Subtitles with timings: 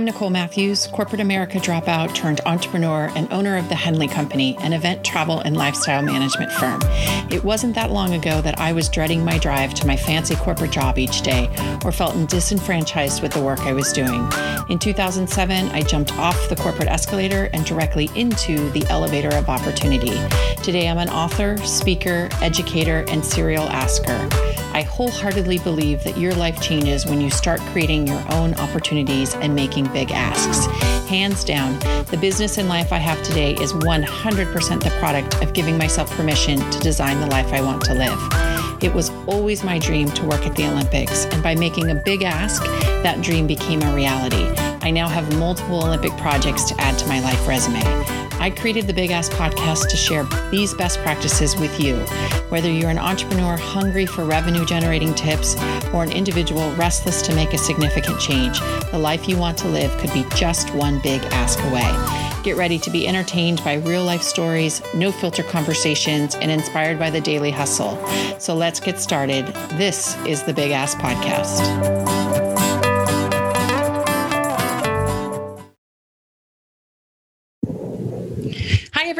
[0.00, 4.72] I'm Nicole Matthews, corporate America dropout turned entrepreneur and owner of the Henley Company, an
[4.72, 6.80] event travel and lifestyle management firm.
[7.30, 10.70] It wasn't that long ago that I was dreading my drive to my fancy corporate
[10.70, 11.50] job each day
[11.84, 14.26] or felt disenfranchised with the work I was doing.
[14.70, 20.18] In 2007, I jumped off the corporate escalator and directly into the elevator of opportunity.
[20.62, 24.30] Today, I'm an author, speaker, educator, and serial asker.
[24.80, 29.54] I wholeheartedly believe that your life changes when you start creating your own opportunities and
[29.54, 30.64] making big asks.
[31.06, 35.76] Hands down, the business and life I have today is 100% the product of giving
[35.76, 38.49] myself permission to design the life I want to live.
[38.82, 42.22] It was always my dream to work at the Olympics, and by making a big
[42.22, 42.64] ask,
[43.02, 44.46] that dream became a reality.
[44.80, 47.82] I now have multiple Olympic projects to add to my life resume.
[48.40, 51.96] I created the Big Ask podcast to share these best practices with you.
[52.48, 55.56] Whether you're an entrepreneur hungry for revenue generating tips
[55.92, 58.58] or an individual restless to make a significant change,
[58.92, 62.29] the life you want to live could be just one big ask away.
[62.42, 67.10] Get ready to be entertained by real life stories, no filter conversations, and inspired by
[67.10, 67.98] the daily hustle.
[68.38, 69.46] So let's get started.
[69.72, 72.39] This is the Big Ask Podcast.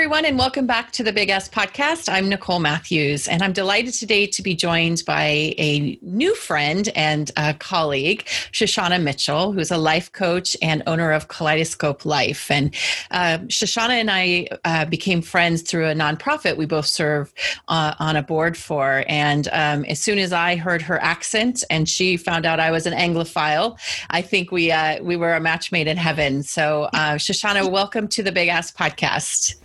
[0.01, 2.11] Everyone, and welcome back to the Big Ask Podcast.
[2.11, 7.31] I'm Nicole Matthews, and I'm delighted today to be joined by a new friend and
[7.59, 12.51] colleague, Shoshanna Mitchell, who's a life coach and owner of Kaleidoscope Life.
[12.51, 12.75] And
[13.11, 17.31] uh, Shoshanna and I uh, became friends through a nonprofit we both serve
[17.69, 19.05] uh, on a board for.
[19.07, 22.87] And um, as soon as I heard her accent and she found out I was
[22.87, 23.79] an Anglophile,
[24.09, 26.43] I think we uh, we were a match made in heaven.
[26.43, 29.60] So, uh, Shoshanna, welcome to the Big Ask Podcast.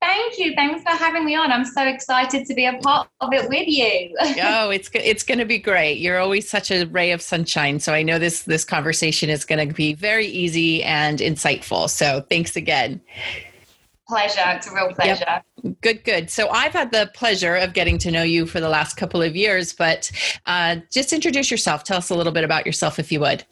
[0.00, 0.54] Thank you.
[0.54, 1.52] Thanks for having me on.
[1.52, 4.16] I'm so excited to be a part of it with you.
[4.42, 5.98] oh, it's it's going to be great.
[5.98, 7.80] You're always such a ray of sunshine.
[7.80, 11.90] So I know this this conversation is going to be very easy and insightful.
[11.90, 13.02] So thanks again.
[14.08, 14.40] Pleasure.
[14.46, 15.42] It's a real pleasure.
[15.62, 15.80] Yep.
[15.82, 16.30] Good, good.
[16.30, 19.36] So I've had the pleasure of getting to know you for the last couple of
[19.36, 20.10] years, but
[20.46, 21.84] uh, just introduce yourself.
[21.84, 23.44] Tell us a little bit about yourself, if you would.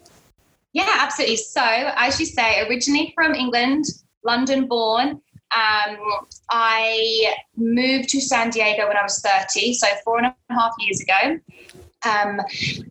[0.72, 1.36] Yeah, absolutely.
[1.36, 3.84] So, as you say, originally from England,
[4.25, 5.20] London born,
[5.56, 5.98] um,
[6.50, 11.00] I moved to San Diego when I was 30, so four and a half years
[11.00, 11.41] ago.
[12.04, 12.41] Um,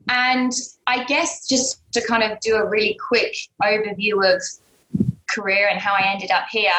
[0.10, 0.52] and
[0.88, 4.42] I guess just to kind of do a really quick overview of
[5.30, 6.72] career and how I ended up here,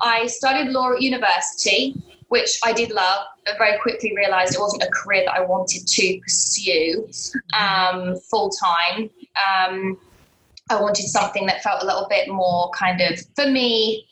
[0.00, 1.94] I studied law at university,
[2.28, 5.86] which I did love, but very quickly realized it wasn't a career that I wanted
[5.86, 7.08] to pursue
[7.58, 9.10] um, full time.
[9.48, 9.98] Um,
[10.70, 14.06] I wanted something that felt a little bit more kind of, for me,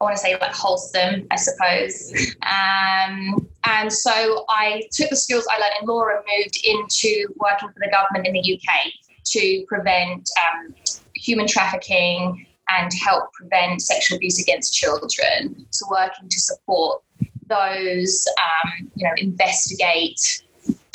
[0.00, 2.12] I want to say like wholesome, I suppose.
[2.42, 7.68] Um, and so I took the skills I learned in law and moved into working
[7.68, 8.92] for the government in the UK
[9.26, 10.74] to prevent um,
[11.14, 15.66] human trafficking and help prevent sexual abuse against children.
[15.70, 17.02] So working to support
[17.46, 20.42] those, um, you know, investigate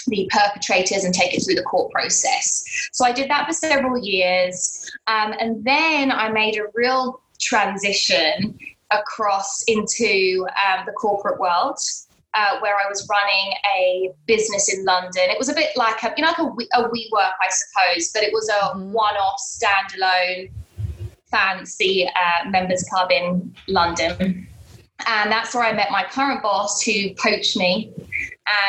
[0.07, 2.63] the perpetrators and take it through the court process.
[2.91, 4.89] So I did that for several years.
[5.05, 8.57] Um, and then I made a real transition
[8.91, 11.79] across into um, the corporate world.
[12.37, 15.23] Uh, where I was running a business in London.
[15.29, 16.37] It was a bit like a, you know, like
[16.75, 18.91] a, a WeWork, I suppose, but it was a mm-hmm.
[18.91, 20.51] one-off, standalone,
[21.31, 24.49] fancy uh, members club in London.
[25.07, 27.93] And that's where I met my current boss, who poached me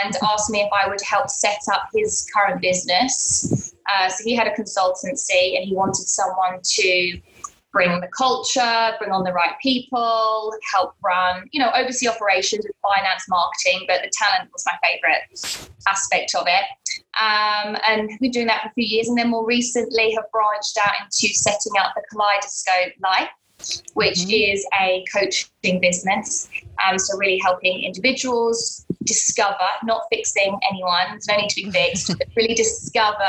[0.05, 3.75] and asked me if I would help set up his current business.
[3.93, 7.21] Uh, so he had a consultancy, and he wanted someone to
[7.77, 12.75] bring the culture, bring on the right people, help run, you know, oversee operations with
[12.81, 16.65] finance, marketing, but the talent was my favorite aspect of it.
[17.21, 20.25] Um, and we've been doing that for a few years, and then more recently have
[20.33, 23.29] branched out into setting up the Kaleidoscope Life,
[23.93, 24.55] which mm-hmm.
[24.55, 26.49] is a coaching business.
[26.89, 32.09] Um, so really helping individuals discover, not fixing anyone, so no need to be fixed,
[32.19, 33.29] but really discover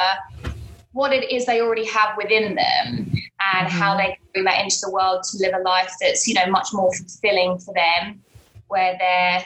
[0.97, 3.67] what it is they already have within them and mm-hmm.
[3.67, 6.47] how they can bring that into the world to live a life that's you know
[6.47, 8.19] much more fulfilling for them
[8.67, 9.45] where they're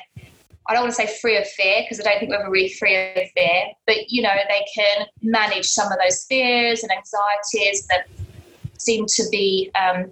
[0.67, 2.69] I don't want to say free of fear because I don't think we're ever really
[2.69, 7.87] free of fear, but you know they can manage some of those fears and anxieties
[7.87, 8.07] that
[8.77, 10.09] seem to be um,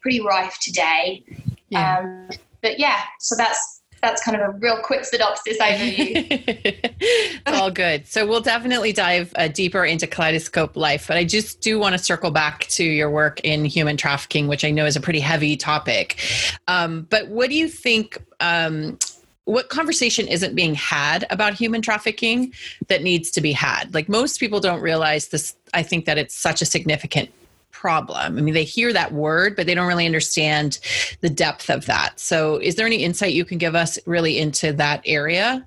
[0.00, 1.22] pretty rife today.
[1.68, 1.98] Yeah.
[1.98, 2.28] Um,
[2.62, 6.26] but yeah, so that's that's kind of a real quick synopsis overview.
[7.00, 8.06] it's all good.
[8.06, 12.02] So we'll definitely dive uh, deeper into kaleidoscope life, but I just do want to
[12.02, 15.56] circle back to your work in human trafficking, which I know is a pretty heavy
[15.56, 16.18] topic.
[16.66, 18.18] Um, but what do you think?
[18.40, 18.98] Um,
[19.44, 22.52] what conversation isn't being had about human trafficking
[22.86, 23.92] that needs to be had?
[23.92, 25.56] Like most people don't realize this.
[25.74, 27.30] I think that it's such a significant
[27.70, 28.38] problem?
[28.38, 30.78] I mean, they hear that word, but they don't really understand
[31.20, 32.18] the depth of that.
[32.20, 35.66] So, is there any insight you can give us really into that area?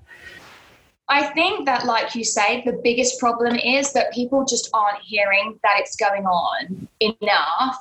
[1.08, 5.58] I think that, like you say, the biggest problem is that people just aren't hearing
[5.62, 7.78] that it's going on enough.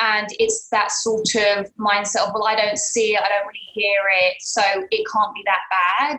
[0.00, 3.58] And it's that sort of mindset of, well, I don't see it, I don't really
[3.72, 4.60] hear it, so
[4.90, 6.18] it can't be that bad.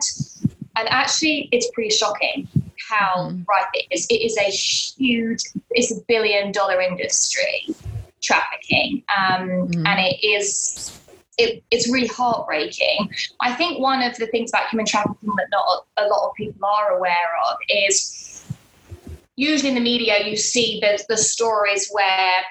[0.77, 2.47] And actually, it's pretty shocking
[2.89, 3.43] how mm-hmm.
[3.73, 4.07] it is.
[4.09, 7.67] It is a huge, it's a billion dollar industry,
[8.21, 9.03] trafficking.
[9.15, 9.85] Um, mm-hmm.
[9.85, 11.01] And it is
[11.37, 13.09] it, it's really heartbreaking.
[13.41, 16.65] I think one of the things about human trafficking that not a lot of people
[16.65, 18.45] are aware of is
[19.35, 22.41] usually in the media you see the, the stories where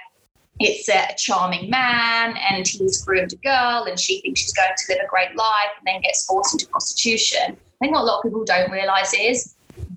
[0.61, 4.93] it's a charming man and he's groomed a girl and she thinks she's going to
[4.93, 7.57] live a great life and then gets forced into prostitution.
[7.57, 9.55] I think what a lot of people don't realize is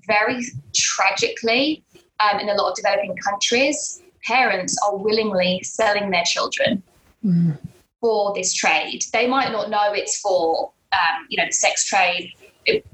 [0.08, 0.44] very
[0.74, 1.84] tragically,
[2.18, 6.82] um, in a lot of developing countries, parents are willingly selling their children.
[7.24, 7.56] Mm
[8.00, 9.04] for this trade.
[9.12, 12.32] They might not know it's for, um, you know, the sex trade,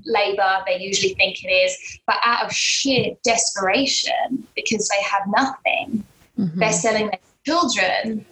[0.04, 6.04] labor, they usually think it is, but out of sheer desperation, because they have nothing,
[6.38, 6.58] mm-hmm.
[6.58, 8.24] they're selling their children.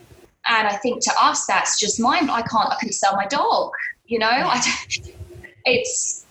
[0.46, 2.31] And I think to us, that's just mine.
[2.31, 3.73] I can't, I couldn't sell my dog,
[4.06, 4.52] you know?
[5.64, 6.21] It's,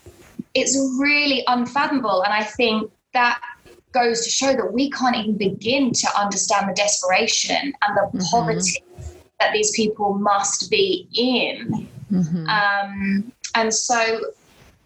[0.54, 2.24] it's really unfathomable.
[2.24, 3.42] And I think that
[3.92, 8.20] goes to show that we can't even begin to understand the desperation and the mm-hmm.
[8.32, 8.84] poverty
[9.40, 11.88] that these people must be in.
[12.12, 12.48] Mm-hmm.
[12.48, 14.22] Um, and so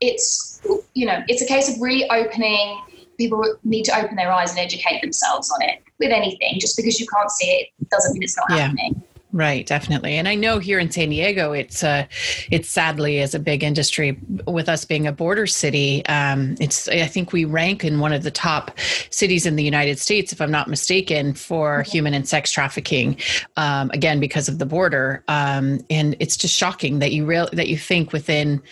[0.01, 0.62] it's,
[0.94, 2.81] you know, it's a case of really opening,
[3.17, 6.59] people need to open their eyes and educate themselves on it with anything.
[6.59, 8.57] Just because you can't see it doesn't mean it's not yeah.
[8.57, 9.03] happening.
[9.35, 10.13] Right, definitely.
[10.13, 12.05] And I know here in San Diego, it's uh,
[12.51, 14.17] it's sadly is a big industry.
[14.47, 18.23] With us being a border city, um, it's I think we rank in one of
[18.23, 18.79] the top
[19.09, 21.91] cities in the United States, if I'm not mistaken, for mm-hmm.
[21.91, 23.17] human and sex trafficking.
[23.57, 27.67] Um, again, because of the border, um, and it's just shocking that you real that
[27.67, 28.63] you think within,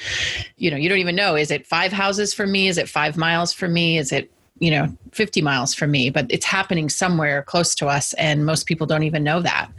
[0.56, 2.70] you know, you don't even know is it five houses for me?
[2.70, 3.98] Is it five miles for me?
[3.98, 4.32] Is it
[4.64, 8.66] you know 50 miles from me but it's happening somewhere close to us and most
[8.66, 9.70] people don't even know that.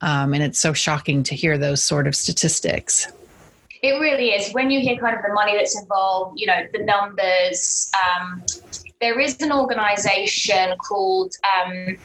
[0.00, 3.06] Um, and it's so shocking to hear those sort of statistics.
[3.82, 4.52] It really is.
[4.52, 8.42] When you hear kind of the money that's involved you know the numbers um,
[9.00, 11.98] there is an organization called um,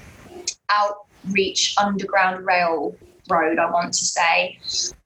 [0.70, 2.96] outreach underground rail
[3.30, 4.60] road i want to say.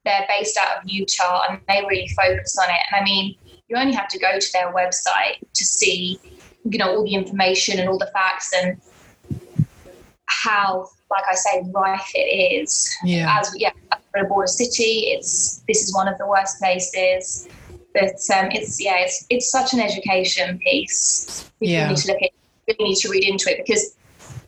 [0.03, 2.81] They're based out of utah and they really focus on it.
[2.91, 3.35] And i mean
[3.67, 6.19] you only have to go to their website to see
[6.65, 8.79] you know all the information and all the facts and
[10.25, 12.95] how like i say rife it is.
[13.03, 13.39] Yeah.
[13.39, 13.71] As yeah
[14.15, 17.47] a border city it's this is one of the worst places.
[17.93, 21.49] But um, it's yeah it's it's such an education piece.
[21.59, 21.89] We yeah.
[21.89, 22.29] need to look at
[22.67, 23.95] we need to read into it because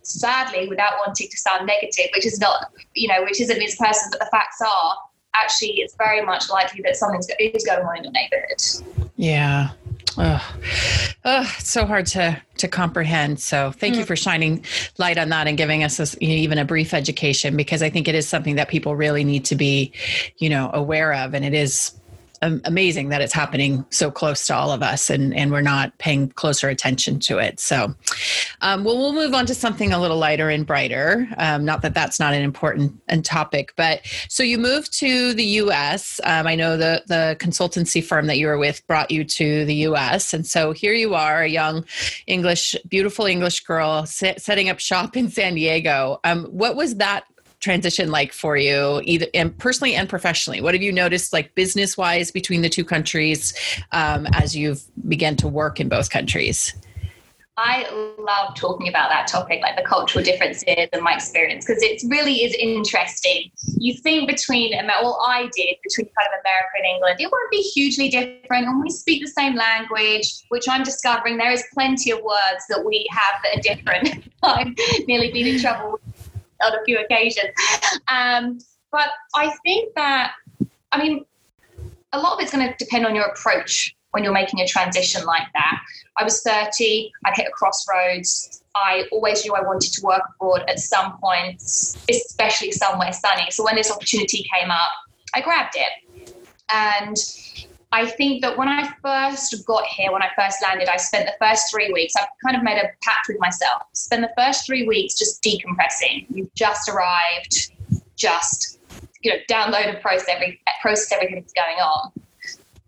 [0.03, 4.09] sadly without wanting to sound negative which is not you know which isn't this person
[4.11, 4.95] but the facts are
[5.35, 9.11] actually it's very much likely that something is going on in your neighborhood.
[9.15, 9.69] Yeah
[10.17, 10.55] Oh,
[11.25, 13.39] oh, it's so hard to to comprehend.
[13.39, 13.99] So thank mm.
[13.99, 14.65] you for shining
[14.97, 18.15] light on that and giving us a, even a brief education because I think it
[18.15, 19.93] is something that people really need to be,
[20.37, 21.91] you know, aware of, and it is
[22.41, 26.29] amazing that it's happening so close to all of us and, and we're not paying
[26.29, 27.59] closer attention to it.
[27.59, 27.93] So,
[28.61, 31.27] um, well, we'll move on to something a little lighter and brighter.
[31.37, 36.19] Um, not that that's not an important topic, but so you moved to the US.
[36.23, 39.75] Um, I know the, the consultancy firm that you were with brought you to the
[39.87, 40.33] US.
[40.33, 41.85] And so here you are, a young
[42.27, 46.19] English, beautiful English girl setting up shop in San Diego.
[46.23, 47.25] Um, what was that
[47.61, 50.61] transition like for you, either and personally and professionally?
[50.61, 53.53] What have you noticed, like business wise, between the two countries
[53.91, 56.73] um, as you've begun to work in both countries?
[57.57, 57.87] I
[58.17, 60.63] love talking about that topic, like the cultural differences
[60.93, 63.51] and my experience, because it really is interesting.
[63.77, 67.57] You think between, well, I did between kind of America and England, it won't be
[67.57, 72.19] hugely different, and we speak the same language, which I'm discovering there is plenty of
[72.23, 74.23] words that we have that are different.
[74.43, 74.73] I've
[75.07, 75.99] nearly been in trouble
[76.63, 77.49] on a few occasions.
[78.07, 78.59] Um,
[78.91, 80.33] but I think that,
[80.91, 81.25] I mean,
[82.13, 85.25] a lot of it's going to depend on your approach when you're making a transition
[85.25, 85.81] like that.
[86.17, 88.63] I was 30, I hit a crossroads.
[88.75, 91.61] I always knew I wanted to work abroad at some point,
[92.09, 93.49] especially somewhere sunny.
[93.51, 94.91] So when this opportunity came up,
[95.33, 96.35] I grabbed it.
[96.69, 97.17] And
[97.93, 101.45] I think that when I first got here, when I first landed, I spent the
[101.45, 104.87] first three weeks, I've kind of made a pact with myself, spend the first three
[104.87, 106.25] weeks just decompressing.
[106.29, 107.73] You've just arrived,
[108.15, 108.79] just,
[109.21, 112.11] you know, download and process, every, process everything that's going on.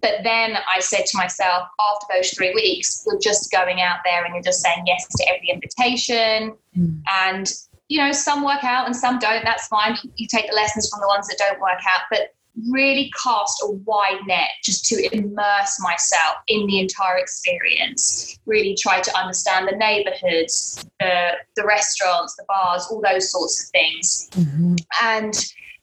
[0.02, 4.24] But then I said to myself, after those three weeks, you're just going out there
[4.24, 6.56] and you're just saying yes to every invitation.
[6.78, 7.02] Mm.
[7.10, 7.54] And
[7.90, 9.44] you know, some work out and some don't.
[9.44, 9.98] That's fine.
[10.16, 12.02] You take the lessons from the ones that don't work out.
[12.10, 12.34] But
[12.70, 18.38] really cast a wide net just to immerse myself in the entire experience.
[18.46, 23.70] Really try to understand the neighborhoods, the, the restaurants, the bars, all those sorts of
[23.72, 24.30] things.
[24.34, 24.76] Mm-hmm.
[25.04, 25.34] And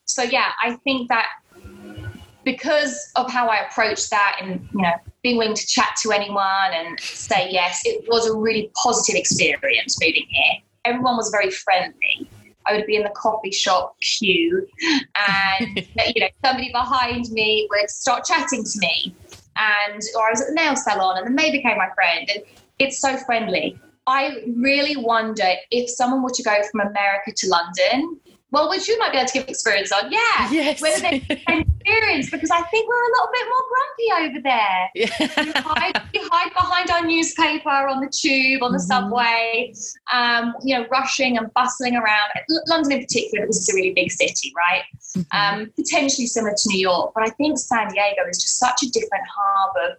[0.05, 1.27] so, yeah, I think that
[2.43, 6.71] because of how I approached that and, you know, being willing to chat to anyone
[6.73, 10.61] and say yes, it was a really positive experience moving here.
[10.85, 12.29] Everyone was very friendly.
[12.67, 15.77] I would be in the coffee shop queue, and
[16.15, 19.15] you know somebody behind me would start chatting to me,
[19.57, 22.43] and or I was at the nail salon, and then they became my friend, and
[22.79, 23.79] it's so friendly.
[24.07, 28.19] I really wonder if someone were to go from America to London
[28.51, 30.11] well, which you might be able to give experience on.
[30.11, 30.51] Yeah.
[30.51, 30.81] Yes.
[30.81, 34.89] Whether they experience, because I think we're a little bit more grumpy over there.
[34.93, 35.43] Yeah.
[35.45, 38.87] We, hide, we hide behind our newspaper on the tube, on the mm-hmm.
[38.87, 39.73] subway,
[40.11, 42.29] um, you know, rushing and bustling around.
[42.67, 44.83] London in particular, because it's a really big city, right?
[45.17, 45.61] Mm-hmm.
[45.61, 47.13] Um, potentially similar to New York.
[47.15, 49.97] But I think San Diego is just such a different harbour.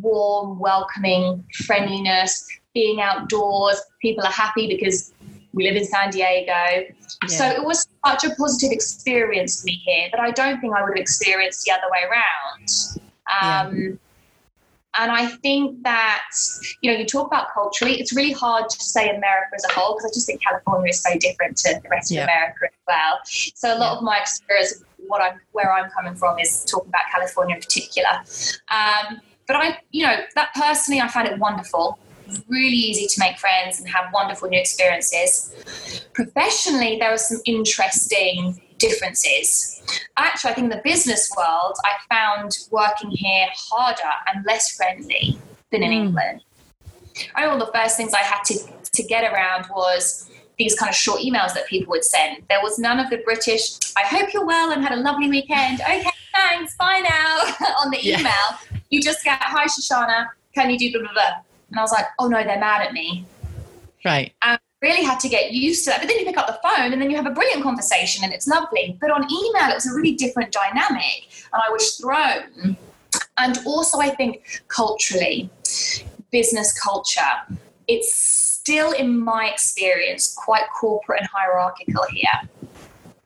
[0.00, 3.82] warm, welcoming, friendliness, being outdoors.
[4.00, 5.12] People are happy because
[5.52, 6.52] we live in San Diego.
[6.52, 7.28] Yeah.
[7.28, 10.82] So it was such a positive experience for me here that I don't think I
[10.82, 13.68] would have experienced the other way around.
[13.68, 13.88] Um, yeah.
[14.98, 16.24] And I think that,
[16.80, 19.94] you know, you talk about culturally, it's really hard to say America as a whole
[19.94, 22.22] because I just think California is so different to the rest yeah.
[22.22, 23.18] of America as well.
[23.54, 27.02] So a lot of my experience, what I'm, where I'm coming from, is talking about
[27.12, 28.10] California in particular.
[28.68, 31.98] Um, but I, you know, that personally, I found it wonderful
[32.48, 35.54] really easy to make friends and have wonderful new experiences.
[36.12, 39.82] Professionally, there were some interesting differences.
[40.16, 45.38] Actually, I think in the business world, I found working here harder and less friendly
[45.70, 46.06] than in mm.
[46.06, 46.42] England.
[47.34, 48.58] I know one of the first things I had to,
[48.92, 52.42] to get around was these kind of short emails that people would send.
[52.48, 55.80] There was none of the British, I hope you're well and had a lovely weekend.
[55.80, 58.24] Okay, thanks, bye now on the email.
[58.24, 58.56] Yeah.
[58.90, 61.49] You just get, hi Shoshanna, can you do blah, blah, blah.
[61.70, 63.24] And I was like, oh no, they're mad at me.
[64.04, 64.32] Right.
[64.42, 66.00] And really had to get used to that.
[66.00, 68.32] But then you pick up the phone and then you have a brilliant conversation and
[68.32, 68.96] it's lovely.
[69.00, 71.28] But on email, it was a really different dynamic.
[71.52, 72.76] And I was thrown.
[73.38, 75.50] And also, I think culturally,
[76.30, 77.20] business culture,
[77.88, 82.48] it's still, in my experience, quite corporate and hierarchical here.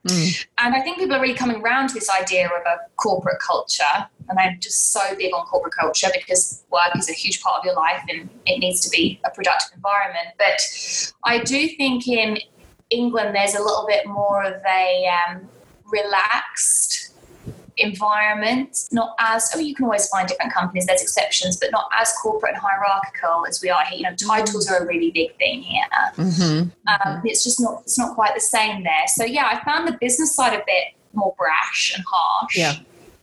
[0.08, 0.46] Mm.
[0.58, 4.08] And I think people are really coming around to this idea of a corporate culture.
[4.28, 7.64] And I'm just so big on corporate culture because work is a huge part of
[7.64, 10.28] your life and it needs to be a productive environment.
[10.38, 12.38] But I do think in
[12.90, 15.49] England, there's a little bit more of a um,
[15.87, 17.14] relaxed
[17.76, 22.12] environment, not as, mean, you can always find different companies, there's exceptions, but not as
[22.23, 23.99] corporate and hierarchical as we are here.
[23.99, 25.85] You know, titles are a really big thing here.
[26.16, 27.09] Mm-hmm.
[27.09, 29.07] Um, it's just not, it's not quite the same there.
[29.09, 32.57] So yeah, I found the business side a bit more brash and harsh.
[32.57, 32.76] Yeah.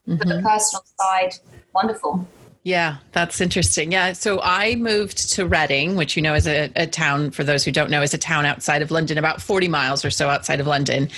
[0.07, 0.17] Mm-hmm.
[0.17, 1.35] But the personal side,
[1.73, 2.27] wonderful.
[2.63, 3.91] Yeah, that's interesting.
[3.91, 4.13] Yeah.
[4.13, 7.71] So I moved to Reading, which you know is a, a, town, for those who
[7.71, 10.67] don't know, is a town outside of London, about 40 miles or so outside of
[10.67, 11.09] London.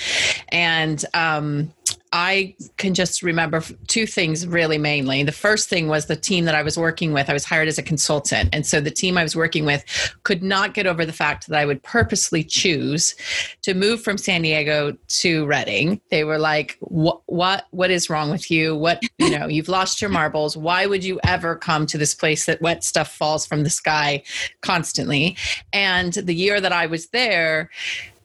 [0.48, 1.70] And um,
[2.16, 5.24] I can just remember two things really mainly.
[5.24, 7.28] The first thing was the team that I was working with.
[7.28, 8.50] I was hired as a consultant.
[8.52, 9.84] And so the team I was working with
[10.22, 13.16] could not get over the fact that I would purposely choose
[13.62, 16.00] to move from San Diego to Reading.
[16.12, 18.76] They were like, what, what, what is wrong with you?
[18.76, 20.56] What, you know, you've lost your marbles.
[20.56, 24.22] Why would you ever come to this place that wet stuff falls from the sky
[24.60, 25.36] constantly?
[25.72, 27.70] And the year that I was there,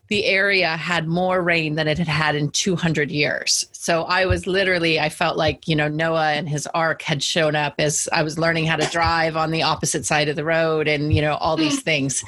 [0.10, 3.69] the area had more rain than it had had in 200 years.
[3.82, 7.56] So I was literally, I felt like, you know, Noah and his ark had shown
[7.56, 10.90] up as I was learning how to drive on the opposite side of the road
[10.90, 12.22] and, you know, all these things.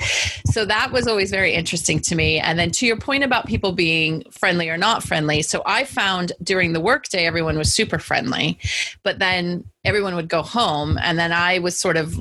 [0.45, 2.39] So that was always very interesting to me.
[2.39, 5.41] And then to your point about people being friendly or not friendly.
[5.41, 8.57] So I found during the workday, everyone was super friendly.
[9.03, 12.15] But then everyone would go home and then i was sort of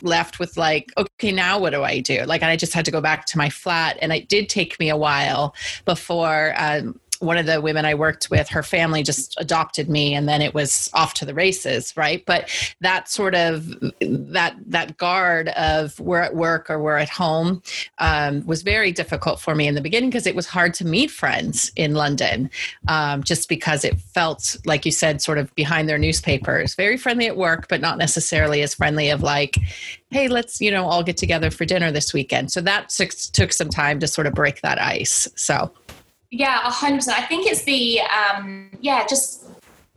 [0.00, 3.02] left with like okay now what do i do like i just had to go
[3.02, 7.46] back to my flat and it did take me a while before um, one of
[7.46, 11.14] the women I worked with, her family just adopted me and then it was off
[11.14, 12.24] to the races, right?
[12.26, 12.50] But
[12.80, 13.68] that sort of
[14.00, 17.62] that that guard of we're at work or we're at home
[17.98, 21.10] um, was very difficult for me in the beginning because it was hard to meet
[21.10, 22.50] friends in London,
[22.88, 27.26] um, just because it felt like you said, sort of behind their newspapers, very friendly
[27.26, 29.58] at work, but not necessarily as friendly of like,
[30.10, 32.50] hey, let's you know all get together for dinner this weekend.
[32.50, 35.28] So that took, took some time to sort of break that ice.
[35.36, 35.72] So.
[36.32, 37.20] Yeah, hundred percent.
[37.20, 39.44] I think it's the um, yeah, just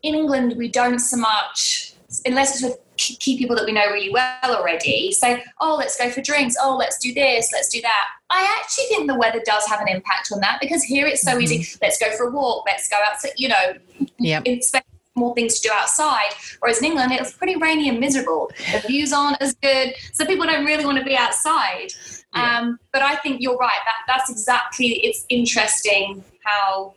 [0.04, 1.94] in England we don't so much
[2.26, 6.10] unless it's with key people that we know really well already say, oh, let's go
[6.10, 6.56] for drinks.
[6.62, 7.50] Oh, let's do this.
[7.52, 8.06] Let's do that.
[8.30, 11.32] I actually think the weather does have an impact on that because here it's so
[11.32, 11.42] mm-hmm.
[11.42, 11.78] easy.
[11.82, 12.66] Let's go for a walk.
[12.66, 13.18] Let's go out.
[13.38, 14.42] you know, yeah.
[14.46, 16.34] expect more things to do outside.
[16.60, 18.52] Whereas in England, it's pretty rainy and miserable.
[18.72, 21.94] The views aren't as good, so people don't really want to be outside.
[22.36, 22.60] Yeah.
[22.60, 23.80] Um, but I think you're right.
[23.86, 24.88] That that's exactly.
[24.88, 26.94] It's interesting how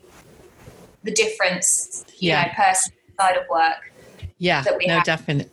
[1.05, 2.43] the difference, you yeah.
[2.43, 3.93] know, personal side of work.
[4.39, 5.51] Yeah, That we no, definitely.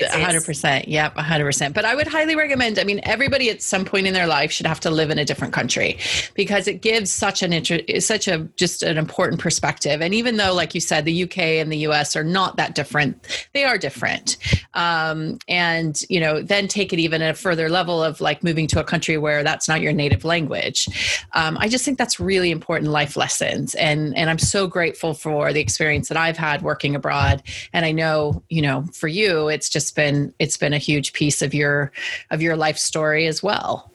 [0.00, 4.14] 100% yep 100% but i would highly recommend i mean everybody at some point in
[4.14, 5.98] their life should have to live in a different country
[6.34, 10.00] because it gives such an inter- such a just an important perspective.
[10.00, 13.46] And even though like you said the uk and the us are not that different
[13.52, 14.36] they are different.
[14.74, 18.66] Um, and you know then take it even at a further level of like moving
[18.68, 20.88] to a country where that's not your native language.
[21.32, 23.74] Um, i just think that's really important life lessons.
[23.74, 27.42] And and i'm so grateful for the experience that i've had working abroad.
[27.72, 31.12] And i know you know for you it's just it's been it's been a huge
[31.12, 31.90] piece of your
[32.30, 33.90] of your life story as well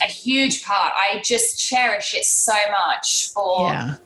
[0.00, 2.54] a huge part i just cherish it so
[2.86, 3.96] much for yeah.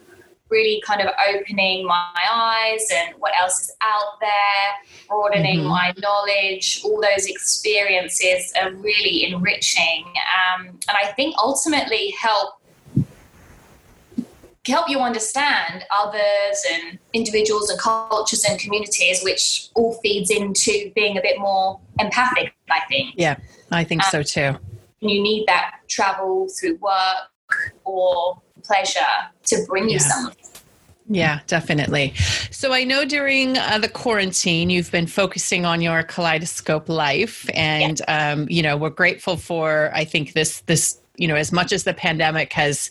[0.49, 5.69] really kind of opening my eyes and what else is out there broadening mm-hmm.
[5.69, 12.56] my knowledge all those experiences are really enriching um, and i think ultimately help
[14.73, 21.17] help you understand others and individuals and cultures and communities, which all feeds into being
[21.17, 23.15] a bit more empathic, I think.
[23.17, 23.37] Yeah,
[23.71, 24.59] I think um, so too.
[25.01, 29.01] You need that travel through work or pleasure
[29.45, 30.27] to bring you yeah.
[31.09, 32.15] Yeah, definitely.
[32.51, 38.01] So I know during uh, the quarantine, you've been focusing on your kaleidoscope life, and
[38.01, 38.33] yeah.
[38.33, 39.93] um, you know we're grateful for.
[39.95, 42.91] I think this this you know as much as the pandemic has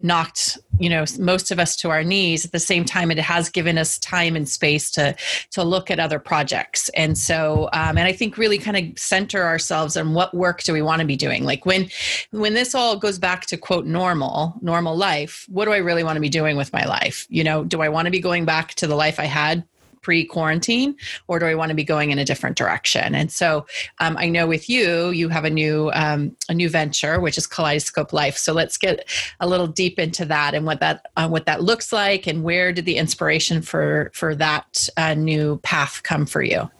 [0.00, 3.48] knocked you know most of us to our knees at the same time it has
[3.48, 5.14] given us time and space to
[5.50, 6.88] to look at other projects.
[6.90, 10.72] And so um, and i think really kind of center ourselves on what work do
[10.72, 11.44] we want to be doing?
[11.44, 11.88] Like when
[12.30, 16.16] when this all goes back to quote normal normal life what do i really want
[16.16, 17.26] to be doing with my life?
[17.28, 19.64] You know do i want to be going back to the life i had
[20.02, 20.94] pre quarantine,
[21.28, 23.14] or do I want to be going in a different direction?
[23.14, 23.66] And so
[23.98, 27.46] um, I know with you, you have a new um, a new venture, which is
[27.46, 28.36] Kaleidoscope Life.
[28.36, 29.08] So let's get
[29.40, 32.72] a little deep into that and what that uh, what that looks like, and where
[32.72, 36.70] did the inspiration for for that uh, new path come for you?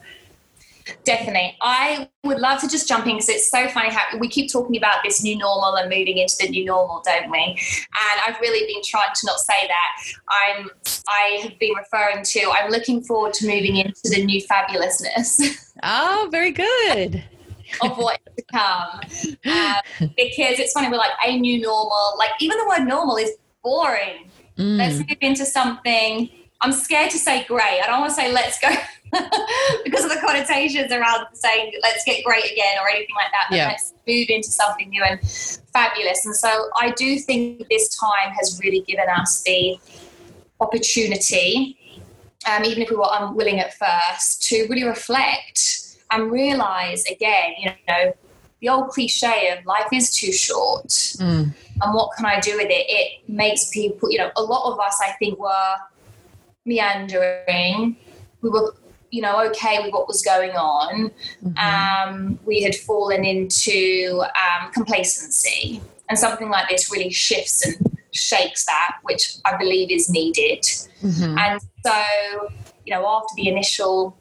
[1.03, 1.57] Definitely.
[1.61, 4.77] I would love to just jump in because it's so funny how we keep talking
[4.77, 7.39] about this new normal and moving into the new normal, don't we?
[7.39, 10.03] And I've really been trying to not say that.
[10.29, 10.69] I'm
[11.07, 15.59] I have been referring to I'm looking forward to moving into the new fabulousness.
[15.85, 17.23] Oh, very good.
[17.81, 19.01] of what to come.
[19.45, 22.13] Um, because it's funny, we're like a new normal.
[22.17, 23.31] Like even the word normal is
[23.63, 24.29] boring.
[24.57, 24.77] Mm.
[24.77, 26.29] Let's move into something.
[26.61, 27.81] I'm scared to say grey.
[27.83, 28.69] I don't want to say let's go
[29.83, 33.47] because of the connotations around saying let's get great again or anything like that.
[33.49, 33.67] But yeah.
[33.67, 35.19] let's move into something new and
[35.71, 36.25] fabulous.
[36.25, 39.77] And so I do think this time has really given us the
[40.59, 41.77] opportunity,
[42.49, 47.71] um, even if we were unwilling at first, to really reflect and realize again, you
[47.87, 48.13] know,
[48.61, 50.87] the old cliche of life is too short.
[50.87, 51.53] Mm.
[51.81, 52.85] And what can I do with it?
[52.87, 55.75] It makes people, you know, a lot of us, I think, were
[56.65, 57.97] meandering.
[58.41, 58.73] We were
[59.13, 61.11] you know okay with what was going on
[61.45, 61.57] mm-hmm.
[61.57, 68.65] um, we had fallen into um, complacency and something like this really shifts and shakes
[68.65, 70.63] that which i believe is needed
[71.03, 71.37] mm-hmm.
[71.37, 72.03] and so
[72.85, 74.17] you know after the initial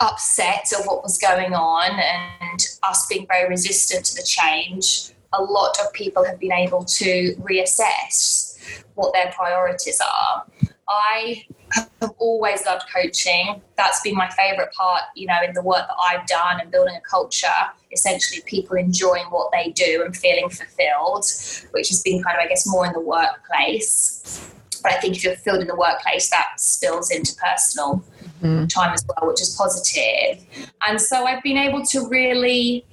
[0.00, 5.42] upset of what was going on and us being very resistant to the change a
[5.42, 8.58] lot of people have been able to reassess
[8.94, 10.44] what their priorities are
[10.88, 13.60] I have always loved coaching.
[13.76, 16.94] That's been my favorite part, you know, in the work that I've done and building
[16.96, 17.48] a culture,
[17.92, 21.24] essentially people enjoying what they do and feeling fulfilled,
[21.72, 24.50] which has been kind of, I guess, more in the workplace.
[24.82, 28.04] But I think if you're fulfilled in the workplace, that spills into personal
[28.42, 28.66] mm-hmm.
[28.66, 30.44] time as well, which is positive.
[30.86, 32.84] And so I've been able to really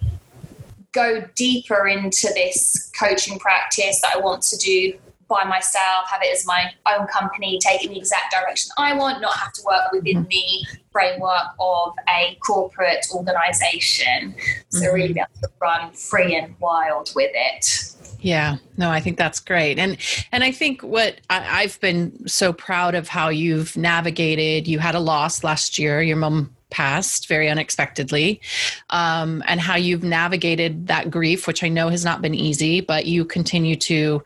[0.94, 4.94] go deeper into this coaching practice that I want to do
[5.32, 8.94] by myself, have it as my own company, take it in the exact direction I
[8.94, 10.30] want, not have to work within mm-hmm.
[10.30, 14.36] the framework of a corporate organization.
[14.70, 14.94] So mm-hmm.
[14.94, 17.96] really be able to run free and wild with it.
[18.20, 19.98] Yeah, no, I think that's great, and
[20.32, 24.67] and I think what I, I've been so proud of how you've navigated.
[24.67, 26.04] You had a loss last year.
[26.04, 28.42] Your mom passed very unexpectedly,
[28.90, 33.06] um, and how you've navigated that grief, which I know has not been easy, but
[33.06, 34.24] you continue to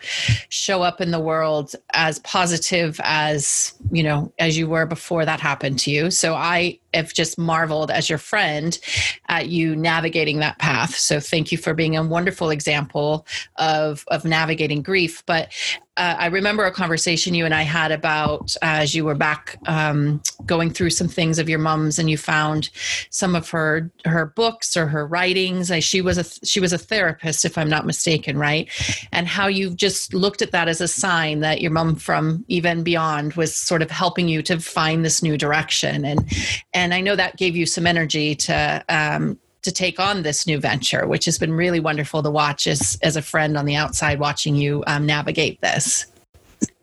[0.50, 5.40] show up in the world as positive as you know as you were before that
[5.40, 6.12] happened to you.
[6.12, 8.80] So I have just marveled as your friend
[9.28, 10.96] at you navigating that path.
[10.96, 13.28] So thank you for being a wonderful example
[13.58, 15.24] of of navigating grief.
[15.26, 15.52] But
[15.98, 19.58] uh, I remember a conversation you and I had about uh, as you were back
[19.66, 22.70] um, going through some things of your mom's, and you found
[23.10, 25.72] some of her her books or her writings.
[25.72, 28.70] I, she was a she was a therapist, if I'm not mistaken, right?
[29.14, 32.84] And how you've just looked at that as a sign that your mom from even
[32.84, 36.30] beyond was sort of helping you to find this new direction, and
[36.74, 40.60] and I know that gave you some energy to um, to take on this new
[40.60, 44.20] venture, which has been really wonderful to watch as, as a friend on the outside
[44.20, 46.06] watching you um, navigate this.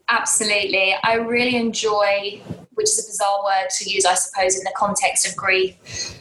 [0.09, 0.95] Absolutely.
[1.03, 2.41] I really enjoy,
[2.73, 5.75] which is a bizarre word to use, I suppose, in the context of grief,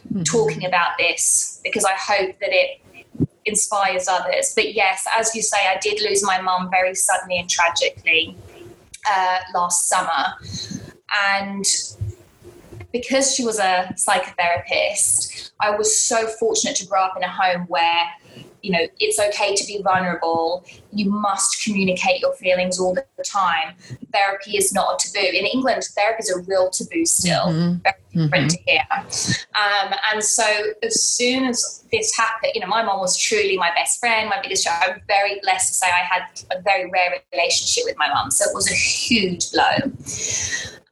[0.08, 0.22] mm-hmm.
[0.22, 2.80] talking about this because I hope that it
[3.44, 4.52] inspires others.
[4.54, 8.36] But yes, as you say, I did lose my mum very suddenly and tragically
[9.10, 10.34] uh, last summer.
[11.34, 11.64] And
[12.92, 17.62] because she was a psychotherapist, I was so fortunate to grow up in a home
[17.68, 18.10] where
[18.62, 20.64] you know it's okay to be vulnerable.
[20.92, 23.74] You must communicate your feelings all the time.
[24.12, 25.26] Therapy is not a taboo.
[25.26, 27.46] In england therapy is a real taboo still.
[27.46, 27.78] Mm-hmm.
[27.82, 29.04] very different mm-hmm.
[29.04, 29.42] to here.
[29.54, 30.44] Um, and so
[30.82, 34.40] as soon as this happened you know my mom was truly my best friend my
[34.42, 38.08] biggest child i'm very blessed to say i had a very rare relationship with my
[38.08, 39.92] mom so it was a huge blow.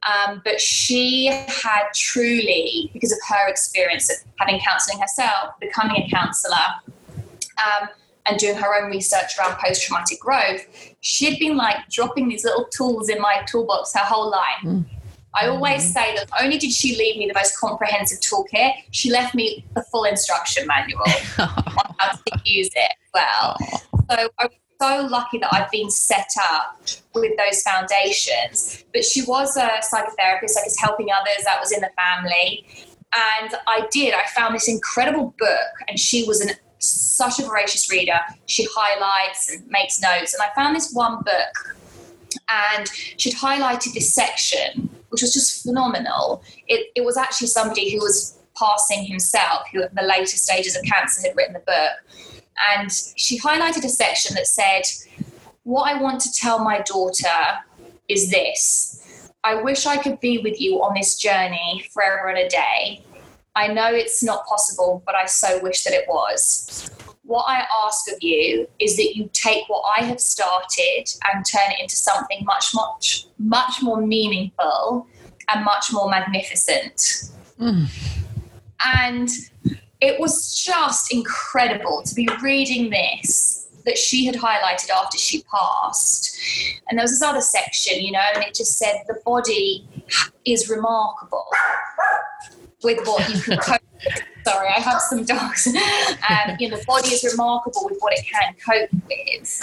[0.03, 6.09] Um, but she had truly, because of her experience of having counselling herself, becoming a
[6.09, 6.57] counsellor,
[7.65, 7.89] um,
[8.25, 10.65] and doing her own research around post traumatic growth,
[11.01, 14.63] she'd been like dropping these little tools in my toolbox her whole life.
[14.63, 14.85] Mm.
[15.33, 15.93] I always mm.
[15.93, 19.83] say that only did she leave me the most comprehensive toolkit, she left me the
[19.83, 21.03] full instruction manual
[21.39, 21.47] on
[21.97, 23.57] how to use it well.
[24.09, 24.49] So I'm
[24.81, 26.81] so lucky that I've been set up
[27.13, 28.83] with those foundations.
[28.93, 32.65] But she was a psychotherapist, I guess helping others, that was in the family.
[33.13, 37.89] And I did, I found this incredible book, and she was an such a voracious
[37.91, 38.19] reader.
[38.45, 40.33] She highlights and makes notes.
[40.33, 41.75] And I found this one book,
[42.49, 46.43] and she'd highlighted this section, which was just phenomenal.
[46.67, 50.83] It, it was actually somebody who was passing himself, who at the later stages of
[50.83, 52.21] cancer had written the book
[52.73, 54.83] and she highlighted a section that said,
[55.63, 57.27] What I want to tell my daughter
[58.07, 62.49] is this I wish I could be with you on this journey forever and a
[62.49, 63.03] day.
[63.55, 66.89] I know it's not possible, but I so wish that it was.
[67.23, 71.71] What I ask of you is that you take what I have started and turn
[71.71, 75.07] it into something much, much, much more meaningful
[75.53, 77.31] and much more magnificent.
[77.59, 77.87] Mm.
[78.83, 79.29] And
[79.99, 86.37] it was just incredible to be reading this that she had highlighted after she passed.
[86.87, 89.87] And there was this other section, you know, and it just said the body
[90.45, 91.47] is remarkable
[92.83, 94.23] with what you can cope with.
[94.43, 95.67] Sorry, I have some dogs.
[95.67, 99.61] Um, you know, the body is remarkable with what it can cope with.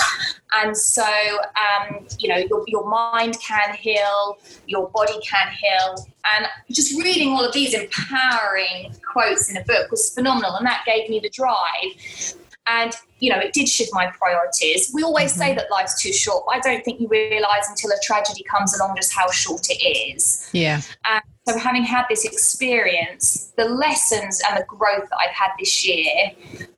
[0.54, 6.06] And so, um, you know, your, your mind can heal, your body can heal.
[6.36, 10.54] And just reading all of these empowering quotes in a book was phenomenal.
[10.54, 12.36] And that gave me the drive
[12.70, 15.40] and you know it did shift my priorities we always mm-hmm.
[15.40, 18.78] say that life's too short but i don't think you realize until a tragedy comes
[18.78, 24.40] along just how short it is yeah and so having had this experience the lessons
[24.48, 26.30] and the growth that i've had this year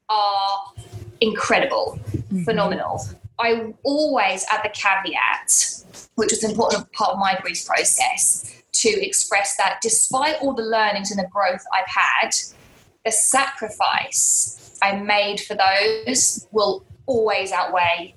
[0.08, 0.72] are
[1.20, 2.42] incredible mm-hmm.
[2.44, 3.00] phenomenal
[3.38, 5.82] i always add the caveat
[6.14, 10.62] which was an important part of my grief process to express that despite all the
[10.62, 12.30] learnings and the growth i've had
[13.04, 18.14] the sacrifice I made for those will always outweigh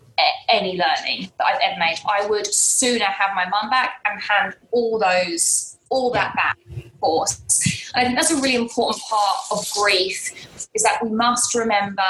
[0.49, 1.97] any learning that I've ever made.
[2.07, 7.01] I would sooner have my mum back and hand all those, all that back, of
[7.01, 7.91] course.
[7.95, 10.31] And I think that's a really important part of grief
[10.73, 12.03] is that we must remember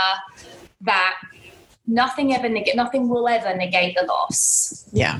[0.82, 1.16] that
[1.88, 4.90] nothing ever neg- nothing will ever negate the loss.
[4.92, 5.20] Yeah.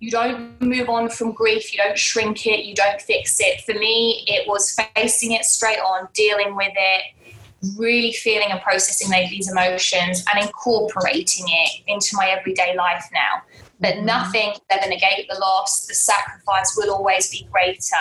[0.00, 3.60] You don't move on from grief, you don't shrink it, you don't fix it.
[3.60, 7.02] For me, it was facing it straight on, dealing with it,
[7.76, 13.42] really feeling and processing these emotions and incorporating it into my everyday life now.
[13.80, 14.06] That mm-hmm.
[14.06, 17.96] nothing ever negate the loss, the sacrifice will always be greater.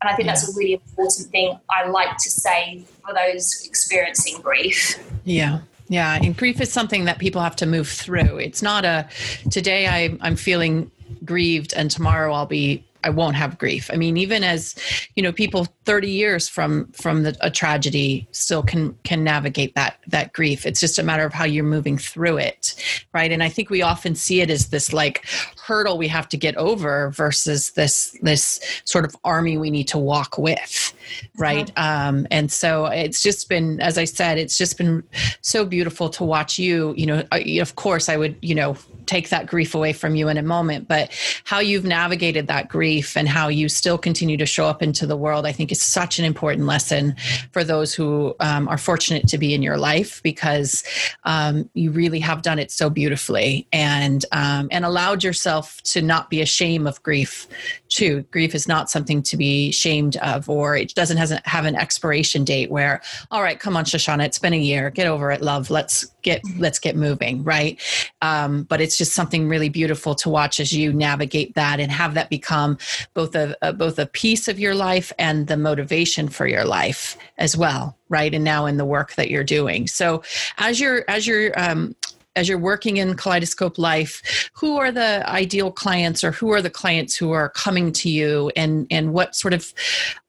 [0.00, 4.40] And I think that's a really important thing I like to say for those experiencing
[4.40, 4.98] grief.
[5.24, 5.60] Yeah.
[5.88, 6.18] Yeah.
[6.22, 8.38] And grief is something that people have to move through.
[8.38, 9.08] It's not a
[9.50, 10.90] today I, I'm feeling
[11.24, 13.90] grieved and tomorrow I'll be I won't have grief.
[13.92, 14.74] I mean, even as
[15.14, 19.98] you know, people 30 years from from the, a tragedy still can can navigate that
[20.06, 20.66] that grief.
[20.66, 22.74] It's just a matter of how you're moving through it,
[23.12, 23.30] right?
[23.30, 25.24] And I think we often see it as this like
[25.64, 29.98] hurdle we have to get over versus this this sort of army we need to
[29.98, 30.92] walk with,
[31.36, 31.70] right?
[31.76, 32.08] Uh-huh.
[32.08, 35.02] Um, and so it's just been, as I said, it's just been
[35.40, 36.94] so beautiful to watch you.
[36.96, 38.76] You know, of course, I would you know
[39.08, 41.10] take that grief away from you in a moment, but
[41.44, 45.16] how you've navigated that grief and how you still continue to show up into the
[45.16, 47.16] world, I think is such an important lesson
[47.52, 50.84] for those who um, are fortunate to be in your life because
[51.24, 56.30] um, you really have done it so beautifully and um, and allowed yourself to not
[56.30, 57.48] be ashamed of grief
[57.88, 58.22] too.
[58.30, 62.44] Grief is not something to be shamed of, or it doesn't hasn't have an expiration
[62.44, 65.70] date where, all right, come on, Shoshanna, it's been a year, get over it, love.
[65.70, 67.80] Let's get let's get moving, right?
[68.20, 72.14] Um, but it's just something really beautiful to watch as you navigate that and have
[72.14, 72.76] that become
[73.14, 77.16] both a, a both a piece of your life and the motivation for your life
[77.38, 78.34] as well, right?
[78.34, 79.86] And now in the work that you're doing.
[79.86, 80.22] So
[80.58, 81.94] as you're as you're um,
[82.36, 86.70] as you're working in kaleidoscope life who are the ideal clients or who are the
[86.70, 89.72] clients who are coming to you and and what sort of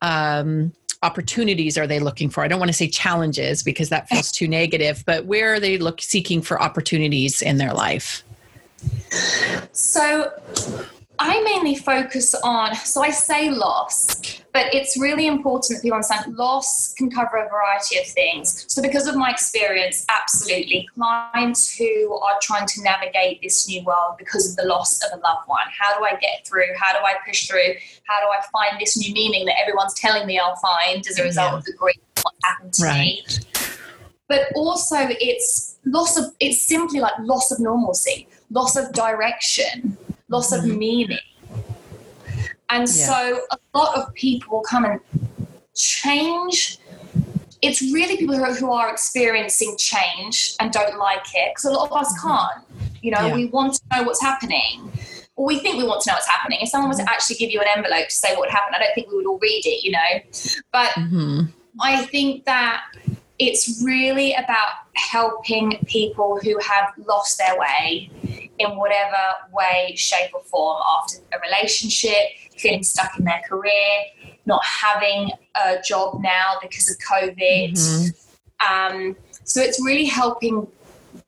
[0.02, 2.44] um, opportunities are they looking for?
[2.44, 5.78] I don't want to say challenges because that feels too negative but where are they
[5.78, 8.24] look seeking for opportunities in their life?
[9.72, 10.32] So
[11.22, 16.34] I mainly focus on, so I say loss, but it's really important that people understand
[16.38, 18.66] loss can cover a variety of things.
[18.70, 24.16] So, because of my experience, absolutely, clients who are trying to navigate this new world
[24.18, 26.68] because of the loss of a loved one, how do I get through?
[26.80, 27.74] How do I push through?
[28.06, 31.24] How do I find this new meaning that everyone's telling me I'll find as a
[31.24, 31.58] result yeah.
[31.58, 32.98] of the grief what happened to right.
[32.98, 33.26] me?
[34.30, 39.98] But also, it's loss of, it's simply like loss of normalcy, loss of direction
[40.30, 40.78] loss of mm-hmm.
[40.78, 41.20] meaning.
[42.70, 42.86] And yeah.
[42.88, 45.00] so a lot of people come and
[45.76, 46.78] change.
[47.62, 51.72] It's really people who are, who are experiencing change and don't like it because a
[51.72, 52.28] lot of us mm-hmm.
[52.28, 52.66] can't.
[53.02, 53.36] You know, yeah.
[53.36, 54.92] we want to know what's happening.
[55.36, 56.60] Or we think we want to know what's happening.
[56.62, 57.14] If someone was to mm-hmm.
[57.14, 59.26] actually give you an envelope to say what would happen, I don't think we would
[59.26, 60.62] all read it, you know.
[60.72, 61.42] But mm-hmm.
[61.82, 62.84] I think that
[63.40, 68.12] it's really about helping people who have lost their way
[68.60, 69.16] in whatever
[69.54, 72.18] way, shape, or form after a relationship,
[72.58, 74.04] feeling stuck in their career,
[74.46, 75.32] not having
[75.66, 77.72] a job now because of COVID.
[77.72, 78.96] Mm-hmm.
[78.96, 80.68] Um, so it's really helping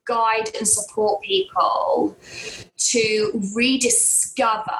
[0.04, 2.16] guide and support people
[2.76, 4.72] to rediscover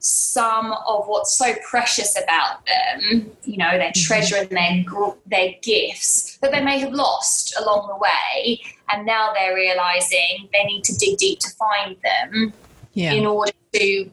[0.00, 4.06] some of what's so precious about them, you know, their mm-hmm.
[4.06, 4.84] treasure and their
[5.26, 8.60] their gifts that they may have lost along the way,
[8.92, 12.52] and now they're realizing they need to dig deep to find them
[12.94, 13.12] yeah.
[13.12, 14.10] in order to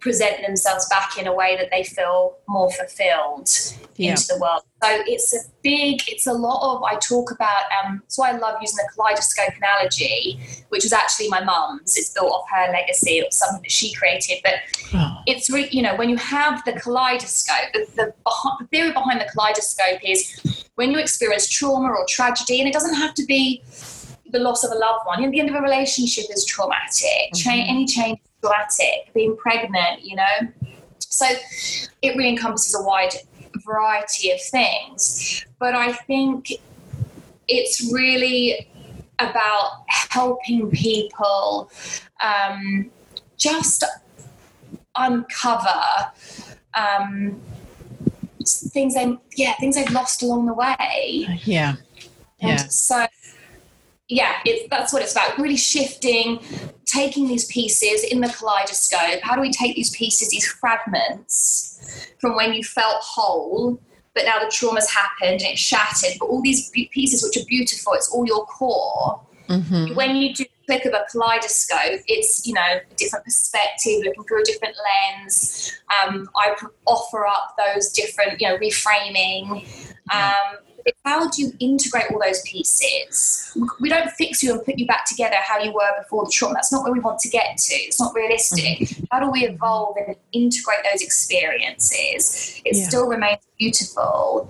[0.00, 3.48] present themselves back in a way that they feel more fulfilled
[3.96, 4.10] yeah.
[4.10, 4.62] into the world.
[4.82, 8.56] So it's a big, it's a lot of, I talk about, um, so I love
[8.60, 11.96] using the kaleidoscope analogy, which was actually my mum's.
[11.96, 14.38] It's built off her legacy, was something that she created.
[14.44, 14.54] But
[14.94, 15.16] oh.
[15.26, 19.28] it's, re- you know, when you have the kaleidoscope, the, the, the theory behind the
[19.32, 23.62] kaleidoscope is when you experience trauma or tragedy, and it doesn't have to be
[24.30, 25.20] the loss of a loved one.
[25.20, 27.32] You know, the end of a relationship is traumatic.
[27.34, 27.70] Mm-hmm.
[27.70, 28.18] any change
[29.14, 30.24] being pregnant, you know.
[30.98, 31.26] So
[32.02, 33.14] it really encompasses a wide
[33.64, 35.44] variety of things.
[35.58, 36.52] But I think
[37.48, 38.68] it's really
[39.18, 41.70] about helping people
[42.22, 42.90] um,
[43.36, 43.84] just
[44.94, 45.82] uncover
[46.74, 47.40] um,
[48.44, 51.26] things they yeah things they've lost along the way.
[51.44, 51.76] Yeah.
[52.38, 52.56] Yeah.
[52.56, 53.06] So
[54.08, 55.38] yeah, it's, that's what it's about.
[55.38, 56.40] Really shifting,
[56.84, 59.20] taking these pieces in the kaleidoscope.
[59.22, 63.80] How do we take these pieces, these fragments from when you felt whole,
[64.14, 67.92] but now the trauma's happened and it's shattered, but all these pieces which are beautiful,
[67.94, 69.20] it's all your core.
[69.48, 69.94] Mm-hmm.
[69.94, 74.42] When you do click of a kaleidoscope, it's you know a different perspective, looking through
[74.42, 75.72] a different lens.
[76.02, 76.54] Um, I
[76.86, 79.66] offer up those different, you know, reframing.
[80.12, 80.65] Um,
[81.04, 83.56] how do you integrate all those pieces?
[83.80, 86.54] We don't fix you and put you back together how you were before the trauma.
[86.54, 87.74] That's not where we want to get to.
[87.74, 88.80] It's not realistic.
[88.80, 89.04] Mm-hmm.
[89.10, 92.60] How do we evolve and integrate those experiences?
[92.64, 92.84] It yeah.
[92.86, 94.48] still remains beautiful.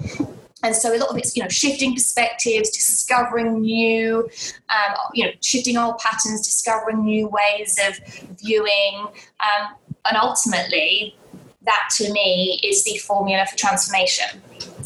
[0.63, 4.29] And so a lot of it's, you know, shifting perspectives, discovering new,
[4.69, 7.99] um, you know, shifting old patterns, discovering new ways of
[8.39, 9.07] viewing,
[9.41, 9.75] um,
[10.09, 11.17] and ultimately,
[11.63, 14.41] that to me is the formula for transformation.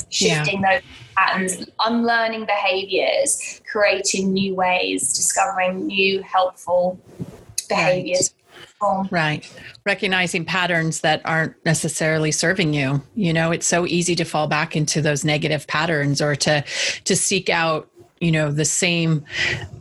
[0.08, 0.80] Shifting yeah.
[0.80, 0.82] those
[1.16, 7.00] patterns, unlearning behaviors, creating new ways, discovering new helpful
[7.68, 8.34] behaviors.
[8.82, 9.08] Right.
[9.10, 9.60] Right.
[9.84, 13.02] Recognizing patterns that aren't necessarily serving you.
[13.14, 16.64] You know, it's so easy to fall back into those negative patterns or to
[17.04, 19.24] to seek out, you know, the same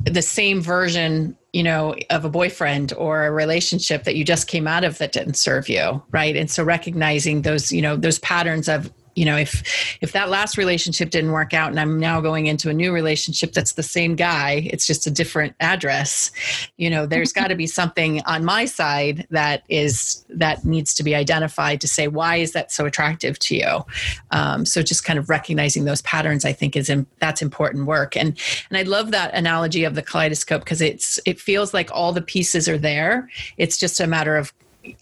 [0.03, 4.67] the same version you know of a boyfriend or a relationship that you just came
[4.67, 8.69] out of that didn't serve you right and so recognizing those you know those patterns
[8.69, 12.45] of you know if if that last relationship didn't work out and i'm now going
[12.45, 16.31] into a new relationship that's the same guy it's just a different address
[16.77, 21.03] you know there's got to be something on my side that is that needs to
[21.03, 23.85] be identified to say why is that so attractive to you?
[24.31, 28.15] Um, so just kind of recognizing those patterns i think is in, that's important work.
[28.15, 28.37] And
[28.69, 32.21] and i love that analogy of the kaleidoscope because it's it feels like all the
[32.21, 33.29] pieces are there.
[33.57, 34.53] It's just a matter of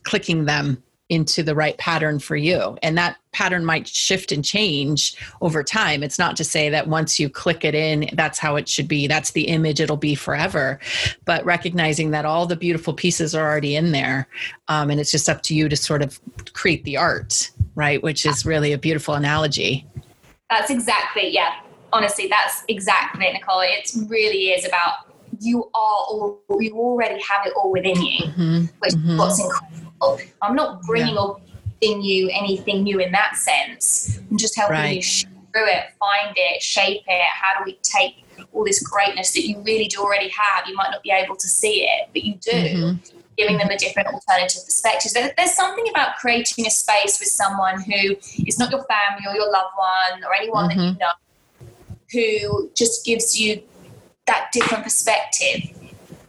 [0.04, 2.78] clicking them into the right pattern for you.
[2.84, 6.04] And that pattern might shift and change over time.
[6.04, 9.08] It's not to say that once you click it in, that's how it should be.
[9.08, 10.80] That's the image it'll be forever.
[11.24, 14.28] But recognizing that all the beautiful pieces are already in there.
[14.68, 16.20] Um, and it's just up to you to sort of
[16.54, 18.04] create the art, right?
[18.04, 19.88] Which is really a beautiful analogy.
[20.50, 21.60] That's exactly, yeah.
[21.94, 23.62] Honestly, that's exactly it, Nicole.
[23.62, 24.96] It really is about
[25.40, 28.66] you are all, you already have it all within you, mm-hmm.
[28.80, 29.12] which mm-hmm.
[29.12, 29.87] is what's incredible
[30.42, 31.22] I'm not bringing yeah.
[31.22, 31.42] or
[31.82, 34.20] giving you anything new in that sense.
[34.30, 34.96] I'm just helping right.
[34.96, 37.28] you through it, find it, shape it.
[37.34, 40.68] How do we take all this greatness that you really do already have?
[40.68, 42.52] You might not be able to see it, but you do.
[42.52, 42.98] Mm-hmm.
[43.38, 45.12] Giving them a different alternative perspective.
[45.38, 48.16] There's something about creating a space with someone who
[48.48, 50.80] is not your family or your loved one or anyone mm-hmm.
[50.80, 52.48] that you mm-hmm.
[52.48, 53.62] know who just gives you
[54.26, 55.77] that different perspective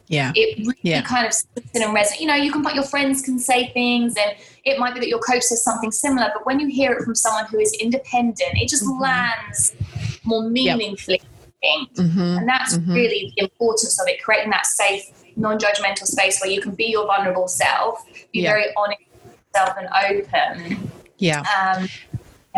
[0.09, 1.01] yeah it really yeah.
[1.01, 3.69] kind of sits in and resonates you know you can put your friends can say
[3.69, 6.91] things and it might be that your coach says something similar but when you hear
[6.91, 9.01] it from someone who is independent it just mm-hmm.
[9.01, 9.75] lands
[10.25, 11.21] more meaningfully
[11.61, 11.87] yep.
[11.95, 12.19] mm-hmm.
[12.19, 12.91] and that's mm-hmm.
[12.91, 15.03] really the importance of it creating that safe
[15.37, 19.01] non-judgmental space where you can be your vulnerable self be very honest
[19.55, 21.43] self and open yeah
[21.77, 21.87] um,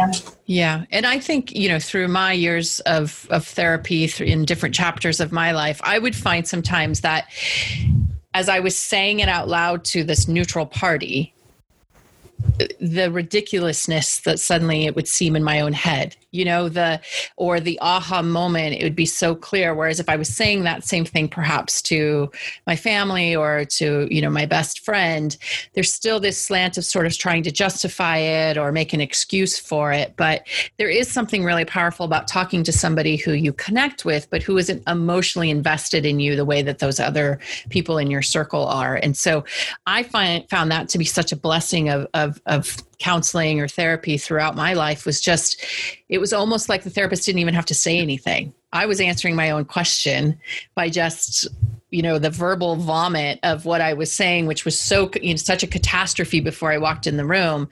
[0.01, 0.11] yeah.
[0.45, 0.85] yeah.
[0.91, 5.31] And I think, you know, through my years of, of therapy in different chapters of
[5.31, 7.27] my life, I would find sometimes that
[8.33, 11.33] as I was saying it out loud to this neutral party,
[12.79, 16.99] the ridiculousness that suddenly it would seem in my own head you know the
[17.35, 19.75] or the aha moment it would be so clear.
[19.75, 22.31] Whereas if i was saying that same thing perhaps to
[22.65, 25.37] my family or to you know my best friend
[25.73, 29.59] there's still this slant of sort of trying to justify it or make an excuse
[29.59, 30.13] for it.
[30.15, 34.41] But there is something really powerful about talking to somebody who you connect with but
[34.41, 38.65] who isn't emotionally invested in you the way that those other people in your circle
[38.67, 38.95] are.
[38.95, 39.43] And so
[39.85, 44.17] i find found that to be such a blessing of of, of counseling or therapy
[44.17, 45.63] throughout my life was just
[46.09, 48.53] it was almost like the therapist didn't even have to say anything.
[48.73, 50.39] I was answering my own question
[50.75, 51.47] by just
[51.89, 55.35] you know the verbal vomit of what i was saying which was so you know,
[55.35, 57.67] such a catastrophe before i walked in the room.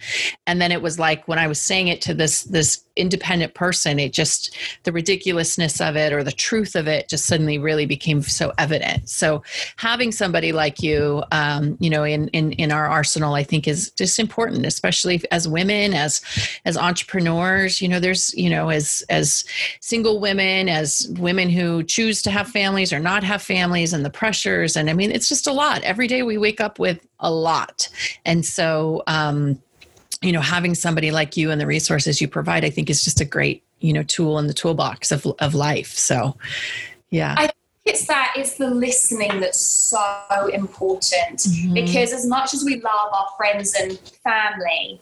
[0.46, 4.00] And then it was like when i was saying it to this this independent person
[4.00, 8.22] it just the ridiculousness of it or the truth of it just suddenly really became
[8.22, 9.10] so evident.
[9.10, 9.44] So
[9.78, 13.92] having somebody like you um, you know in, in in our arsenal i think is
[13.92, 16.22] just important especially as women as
[16.66, 19.46] as entrepreneurs you know there's you know as as
[19.80, 24.10] single women as women who choose to have families or not have families and the
[24.10, 24.76] pressures.
[24.76, 25.82] And i mean it's just a lot.
[25.84, 27.88] Every day we wake up with a lot.
[28.26, 29.62] And so um
[30.22, 33.22] you know having somebody like you and the resources you provide i think is just
[33.22, 36.36] a great you know tool in the toolbox of, of life so
[37.10, 37.52] yeah I-
[37.86, 41.74] it's that it's the listening that's so important mm-hmm.
[41.74, 45.02] because as much as we love our friends and family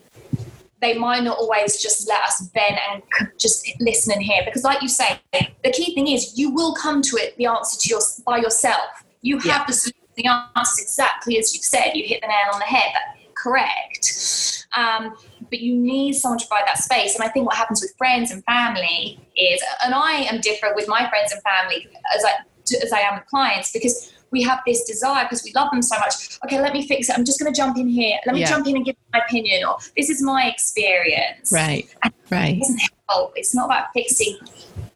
[0.80, 3.02] they might not always just let us vent and
[3.36, 7.02] just listen and hear because like you say the key thing is you will come
[7.02, 9.64] to it the answer to your by yourself you have yeah.
[9.66, 10.26] the, the
[10.56, 12.94] answers exactly as you've said you hit the nail on the head
[13.42, 14.57] correct.
[14.76, 15.14] Um,
[15.50, 17.14] but you need someone to provide that space.
[17.14, 20.88] And I think what happens with friends and family is, and I am different with
[20.88, 22.32] my friends and family as I
[22.82, 25.98] as I am with clients because we have this desire because we love them so
[25.98, 26.38] much.
[26.44, 27.16] Okay, let me fix it.
[27.16, 28.18] I'm just going to jump in here.
[28.26, 28.48] Let me yeah.
[28.48, 31.50] jump in and give my opinion, or this is my experience.
[31.50, 31.88] Right.
[32.02, 32.56] And right.
[32.56, 33.32] It doesn't help.
[33.36, 34.36] It's not about fixing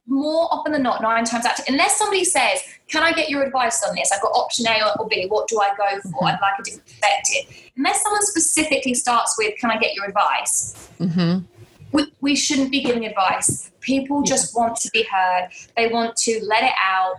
[0.06, 2.60] more often than not, nine times out unless somebody says,
[2.92, 4.12] Can I get your advice on this?
[4.12, 5.24] I've got option A or B.
[5.26, 6.08] What do I go for?
[6.08, 6.26] Mm-hmm.
[6.26, 7.70] I'd like a different perspective.
[7.74, 10.90] Unless someone specifically starts with, Can I get your advice?
[11.00, 11.46] Mm-hmm.
[11.92, 13.70] We, we, shouldn't be giving advice.
[13.80, 17.14] People just want to be heard, they want to let it out.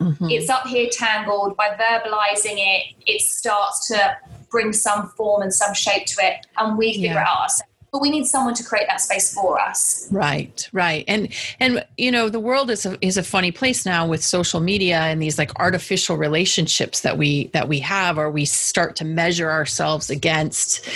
[0.00, 0.30] Mm-hmm.
[0.30, 1.54] It's up here tangled.
[1.54, 4.16] By verbalizing it, it starts to
[4.50, 7.22] bring some form and some shape to it, and we figure yeah.
[7.22, 10.08] it out ourselves but we need someone to create that space for us.
[10.10, 11.04] Right right.
[11.08, 14.60] And and you know the world is a, is a funny place now with social
[14.60, 19.04] media and these like artificial relationships that we that we have or we start to
[19.04, 20.88] measure ourselves against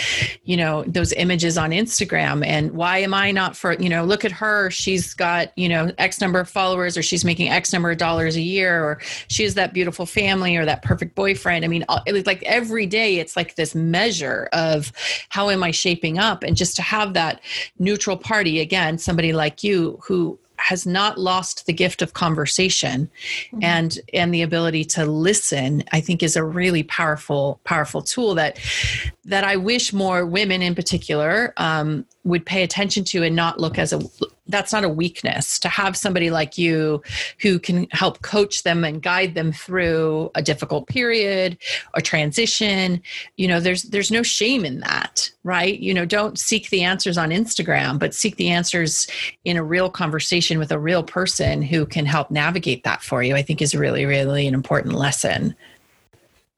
[0.45, 2.45] you know those images on instagram.
[2.47, 4.71] And why am i not for you know look at her.
[4.71, 8.37] She's got you know x number of followers or she's making x number of dollars
[8.37, 11.65] a year or she has that beautiful family or that perfect boyfriend.
[11.65, 11.85] I mean
[12.25, 14.93] like every day it's like this measure of
[15.29, 16.43] how am i shaping up?
[16.43, 17.41] And just to have that
[17.79, 23.11] neutral party again somebody like you who has not lost the gift of conversation
[23.49, 23.59] mm-hmm.
[23.63, 28.59] and and the ability to listen i think is a really powerful powerful tool that
[29.25, 33.79] that i wish more women in particular um, would pay attention to and not look
[33.79, 34.01] as a
[34.47, 35.59] that's not a weakness.
[35.61, 37.03] To have somebody like you
[37.41, 41.57] who can help coach them and guide them through a difficult period
[41.95, 43.01] a transition
[43.37, 45.79] you know there's there's no shame in that right?
[45.79, 49.07] You know don't seek the answers on instagram but seek the answers
[49.45, 53.35] in a real conversation with a real person who can help navigate that for you
[53.35, 55.55] i think is really really an important lesson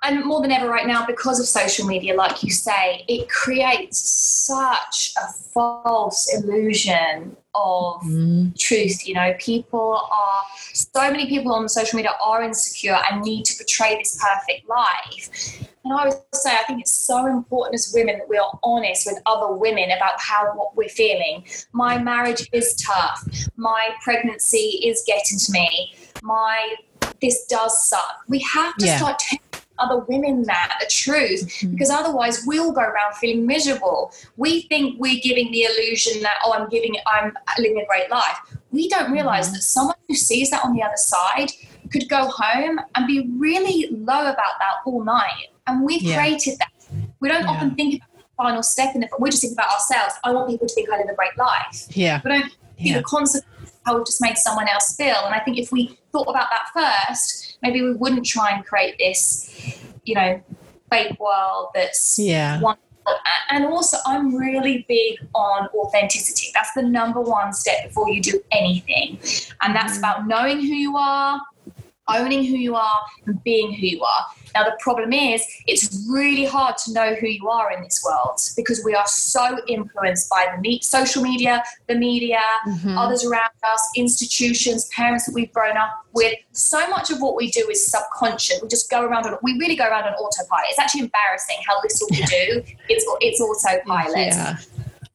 [0.02, 3.98] and more than ever right now because of social media like you say it creates
[4.46, 8.58] such a false illusion of mm.
[8.58, 10.42] truth you know people are
[10.72, 15.66] so many people on social media are insecure and need to portray this perfect life
[15.86, 19.06] and I would say I think it's so important as women that we are honest
[19.06, 21.44] with other women about how what we're feeling.
[21.72, 23.22] My marriage is tough.
[23.54, 25.94] My pregnancy is getting to me.
[26.22, 26.74] My
[27.20, 28.24] this does suck.
[28.28, 28.96] We have to yeah.
[28.96, 29.22] start
[29.78, 31.72] other women that the truth mm-hmm.
[31.72, 36.52] because otherwise we'll go around feeling miserable we think we're giving the illusion that oh
[36.52, 38.36] i'm giving i'm living a great life
[38.70, 39.54] we don't realize mm-hmm.
[39.54, 41.50] that someone who sees that on the other side
[41.92, 46.16] could go home and be really low about that all night and we've yeah.
[46.16, 46.70] created that
[47.20, 47.50] we don't yeah.
[47.50, 50.32] often think about the final step in it but we just think about ourselves i
[50.32, 52.96] want people to think i live a great life yeah we don't think yeah.
[52.96, 53.46] the consequences
[53.86, 57.06] how we've just made someone else feel and i think if we thought about that
[57.08, 60.40] first maybe we wouldn't try and create this, you know,
[60.90, 62.60] fake world that's yeah.
[63.50, 66.50] And also, I'm really big on authenticity.
[66.52, 69.20] That's the number one step before you do anything.
[69.62, 69.98] And that's mm.
[69.98, 71.40] about knowing who you are,
[72.08, 74.26] owning who you are, and being who you are.
[74.54, 78.40] Now, the problem is, it's really hard to know who you are in this world
[78.56, 82.96] because we are so influenced by the me- social media, the media, mm-hmm.
[82.96, 86.32] others around us, institutions, parents that we've grown up with.
[86.52, 88.62] So much of what we do is subconscious.
[88.62, 90.66] We just go around on, we really go around on autopilot.
[90.70, 92.62] It's actually embarrassing how little we do.
[92.88, 94.28] It's, it's autopilot.
[94.28, 94.56] Yeah.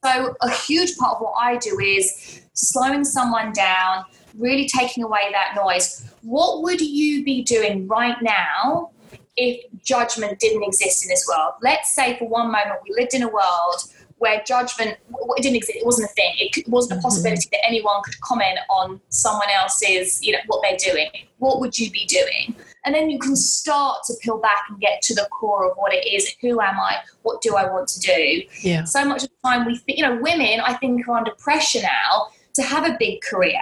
[0.03, 4.05] So, a huge part of what I do is slowing someone down,
[4.37, 6.09] really taking away that noise.
[6.21, 8.91] What would you be doing right now
[9.37, 11.53] if judgment didn't exist in this world.
[11.61, 13.83] Let's say for one moment we lived in a world
[14.17, 14.97] where judgment
[15.37, 15.79] it didn't exist.
[15.79, 16.35] It wasn't a thing.
[16.37, 17.03] It wasn't a mm-hmm.
[17.03, 21.09] possibility that anyone could comment on someone else's, you know, what they're doing.
[21.39, 22.55] What would you be doing?
[22.85, 25.91] And then you can start to peel back and get to the core of what
[25.91, 26.35] it is.
[26.41, 26.97] Who am I?
[27.23, 28.43] What do I want to do?
[28.61, 28.83] Yeah.
[28.83, 31.81] So much of the time we think, you know, women I think are under pressure
[31.81, 33.61] now to have a big career.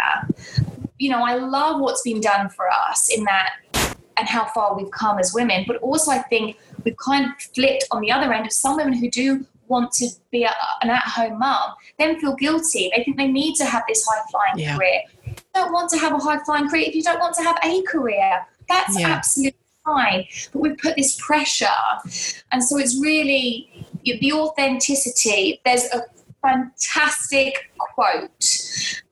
[0.97, 3.53] You know, I love what's been done for us in that
[4.17, 5.63] and how far we've come as women.
[5.65, 8.93] But also, I think we've kind of flipped on the other end of some women
[8.93, 12.91] who do want to be a, an at home mum, then feel guilty.
[12.95, 14.75] They think they need to have this high flying yeah.
[14.75, 15.01] career.
[15.25, 17.57] You don't want to have a high flying career if you don't want to have
[17.63, 18.45] a career.
[18.67, 19.09] That's yeah.
[19.09, 20.25] absolutely fine.
[20.51, 21.67] But we put this pressure.
[22.51, 23.69] And so it's really
[24.03, 25.61] the authenticity.
[25.63, 26.01] There's a
[26.41, 28.61] fantastic quote.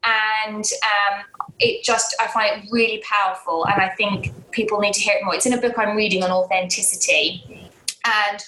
[0.04, 1.24] And um,
[1.60, 5.26] it just i find it really powerful and i think people need to hear it
[5.26, 5.36] more.
[5.36, 7.70] It's in a book i'm reading on authenticity.
[8.06, 8.40] And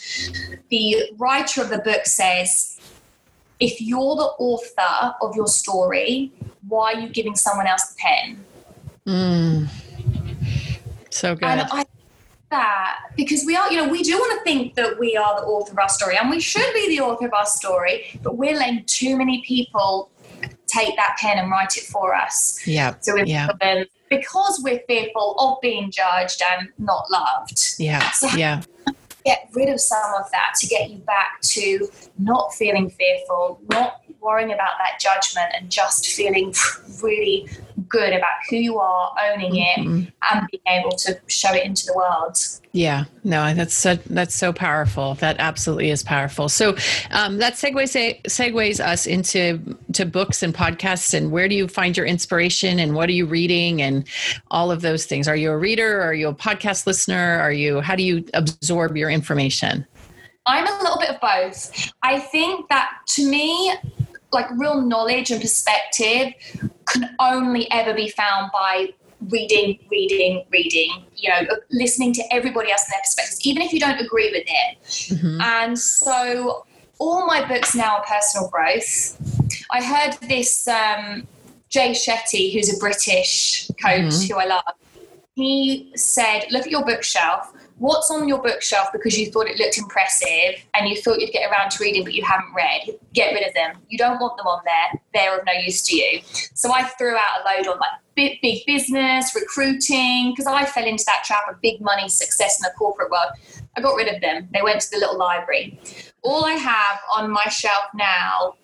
[0.70, 2.80] the writer of the book says
[3.60, 6.32] if you're the author of your story
[6.68, 8.46] why are you giving someone else the pen?
[9.08, 9.68] Mm.
[11.10, 11.46] so good.
[11.46, 11.86] And I,
[12.50, 15.46] that because we are, you know, we do want to think that we are the
[15.46, 18.56] author of our story and we should be the author of our story, but we're
[18.56, 20.10] letting too many people
[20.68, 22.66] take that pen and write it for us.
[22.66, 22.96] Yeah.
[23.00, 23.50] So we're yeah.
[24.10, 27.76] because we're fearful of being judged and not loved.
[27.78, 28.10] Yeah.
[28.12, 28.62] So yeah.
[29.26, 34.02] Get rid of some of that to get you back to not feeling fearful, not
[34.22, 36.54] worrying about that judgment, and just feeling
[37.02, 37.50] really
[37.88, 40.00] good about who you are, owning mm-hmm.
[40.02, 42.38] it, and being able to show it into the world.
[42.72, 45.16] Yeah, no, that's so that's so powerful.
[45.16, 46.50] That absolutely is powerful.
[46.50, 46.76] So
[47.12, 49.60] um, that segues segues us into
[49.94, 51.16] to books and podcasts.
[51.16, 52.80] And where do you find your inspiration?
[52.80, 53.82] And what are you reading?
[53.82, 54.08] And
[54.52, 55.28] all of those things.
[55.28, 56.02] Are you a reader?
[56.02, 57.40] Are you a podcast listener?
[57.40, 57.82] Are you?
[57.82, 59.86] How do you absorb your information?
[60.46, 61.92] I'm a little bit of both.
[62.02, 63.74] I think that to me,
[64.32, 66.34] like real knowledge and perspective
[66.88, 68.90] can only ever be found by
[69.28, 73.80] reading, reading, reading, you know, listening to everybody else and their perspectives, even if you
[73.80, 74.82] don't agree with it.
[74.82, 75.42] Mm-hmm.
[75.42, 76.66] And so
[77.00, 79.18] all my books now are personal growth.
[79.72, 81.28] I heard this um,
[81.70, 84.34] Jay Shetty, who's a British coach mm-hmm.
[84.34, 84.64] who I love,
[85.36, 89.78] he said, Look at your bookshelf what's on your bookshelf because you thought it looked
[89.78, 92.96] impressive and you thought you'd get around to reading but you haven't read?
[93.14, 93.78] Get rid of them.
[93.88, 95.02] You don't want them on there.
[95.14, 96.22] They're of no use to you.
[96.54, 100.86] So i threw out a load on like big, big business recruiting because i fell
[100.86, 103.32] into that trap of big money success in the corporate world.
[103.78, 104.50] I got rid of them.
[104.54, 105.80] They went to the little library.
[106.22, 108.56] All i have on my shelf now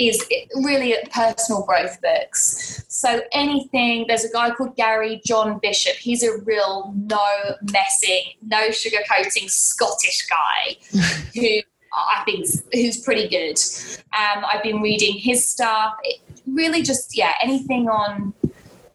[0.00, 0.24] is
[0.56, 2.84] really personal growth books.
[2.88, 5.96] So anything, there's a guy called Gary John Bishop.
[5.96, 10.76] He's a real no messing, no sugarcoating Scottish guy
[11.34, 11.60] who
[11.92, 13.58] I think who's pretty good.
[14.16, 15.94] Um, I've been reading his stuff.
[16.04, 18.32] It really just yeah, anything on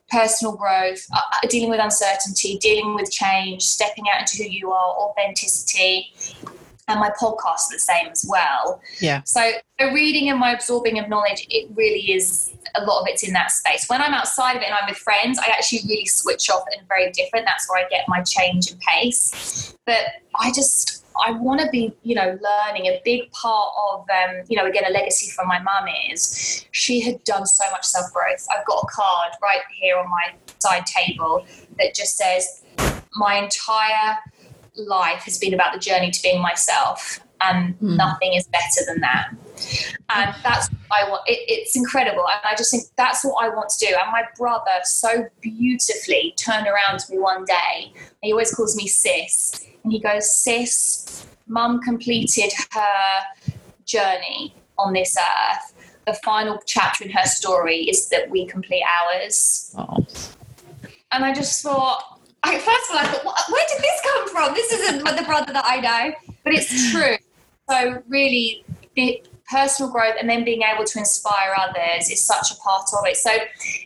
[0.10, 4.72] personal growth, uh, uh, dealing with uncertainty, dealing with change, stepping out into who you
[4.72, 6.14] are, authenticity
[6.88, 8.82] and my podcast the same as well.
[9.00, 9.22] Yeah.
[9.24, 13.24] So the reading and my absorbing of knowledge, it really is a lot of it's
[13.24, 13.88] in that space.
[13.88, 16.88] When I'm outside of it and I'm with friends, I actually really switch off and
[16.88, 17.46] very different.
[17.46, 19.76] That's where I get my change and pace.
[19.86, 20.06] But
[20.40, 22.88] I just I want to be, you know, learning.
[22.88, 27.00] A big part of, um, you know, again, a legacy from my mum is she
[27.00, 28.46] had done so much self growth.
[28.52, 31.46] I've got a card right here on my side table
[31.78, 32.64] that just says,
[33.16, 34.18] my entire
[34.76, 37.96] life has been about the journey to being myself, and mm.
[37.96, 39.30] nothing is better than that.
[40.10, 41.24] And that's I want.
[41.28, 43.94] It, it's incredible, and I just think that's what I want to do.
[44.02, 47.94] And my brother so beautifully turned around to me one day.
[48.22, 53.48] he always calls me sis, and he goes, "Sis, Mum completed her
[53.86, 55.74] journey on this earth.
[56.06, 60.06] The final chapter in her story is that we complete ours." Oh.
[61.12, 62.15] And I just thought,
[62.46, 64.54] I, first of all, I thought, where did this come from?
[64.54, 67.18] This isn't the brother that I know, but it's true.
[67.70, 68.64] So really,
[68.96, 73.06] the personal growth and then being able to inspire others is such a part of
[73.06, 73.18] it.
[73.18, 73.32] So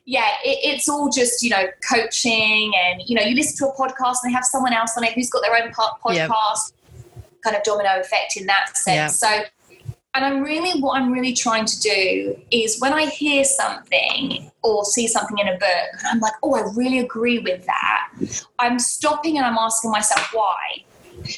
[0.05, 3.76] yeah, it, it's all just you know coaching and you know you listen to a
[3.76, 6.30] podcast and they have someone else on it who's got their own podcast, yep.
[7.43, 9.22] kind of domino effect in that sense.
[9.22, 9.32] Yep.
[9.32, 9.49] So
[10.16, 14.84] and I'm really, what I'm really trying to do is when I hear something or
[14.86, 18.12] see something in a book, and I'm like, oh, I really agree with that,
[18.57, 20.84] I'm stopping and I'm asking myself why.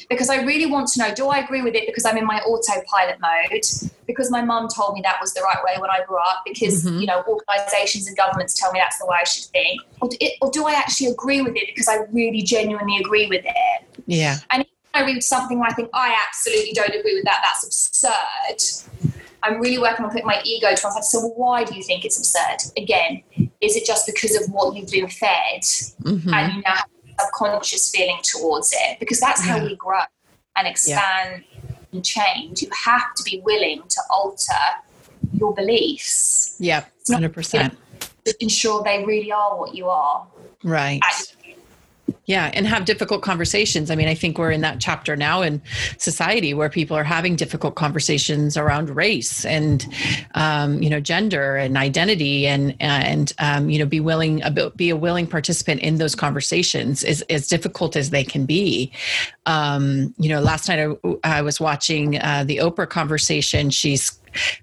[0.08, 2.38] Because I really want to know do I agree with it because I'm in my
[2.40, 3.62] autopilot mode?
[4.06, 6.42] Because my mum told me that was the right way when I grew up?
[6.46, 7.00] Because, mm-hmm.
[7.00, 9.80] you know, organizations and governments tell me that's the way I should think?
[10.00, 13.26] Or do, it, or do I actually agree with it because I really genuinely agree
[13.26, 14.04] with it?
[14.06, 14.38] Yeah.
[14.50, 14.64] And
[14.94, 19.12] I read something where I think I absolutely don't agree with that, that's absurd.
[19.42, 21.04] I'm really working on putting my ego to one side.
[21.04, 22.72] So why do you think it's absurd?
[22.76, 23.22] Again,
[23.60, 26.32] is it just because of what you've been fed mm-hmm.
[26.32, 29.00] and you now have a subconscious feeling towards it?
[29.00, 29.58] Because that's yeah.
[29.58, 30.02] how we grow
[30.56, 31.74] and expand yeah.
[31.92, 32.62] and change.
[32.62, 34.52] You have to be willing to alter
[35.32, 36.56] your beliefs.
[36.60, 37.76] Yeah, hundred percent.
[38.38, 40.26] Ensure they really are what you are.
[40.62, 41.00] Right.
[41.02, 41.34] At
[42.26, 43.90] yeah, and have difficult conversations.
[43.90, 45.60] I mean, I think we're in that chapter now in
[45.98, 49.84] society where people are having difficult conversations around race and,
[50.34, 54.40] um, you know, gender and identity, and and um, you know, be willing
[54.76, 58.92] be a willing participant in those conversations, is as difficult as they can be.
[59.46, 63.70] Um, you know, last night I, I was watching uh, the Oprah conversation.
[63.70, 64.16] She's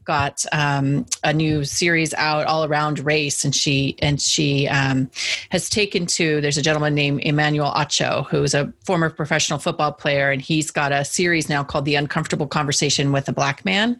[0.05, 5.09] got um, a new series out all around race, and she and she um,
[5.49, 6.41] has taken to.
[6.41, 10.91] There's a gentleman named Emmanuel Acho who's a former professional football player, and he's got
[10.91, 13.99] a series now called "The Uncomfortable Conversation with a Black Man,"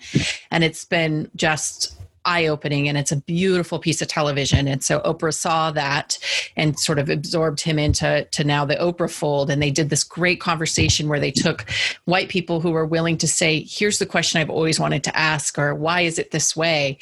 [0.51, 4.67] and it's been just eye opening and it's a beautiful piece of television.
[4.67, 6.17] And so Oprah saw that
[6.55, 9.49] and sort of absorbed him into to now the Oprah fold.
[9.49, 11.65] And they did this great conversation where they took
[12.05, 15.57] white people who were willing to say, here's the question I've always wanted to ask,
[15.57, 16.97] or why is it this way?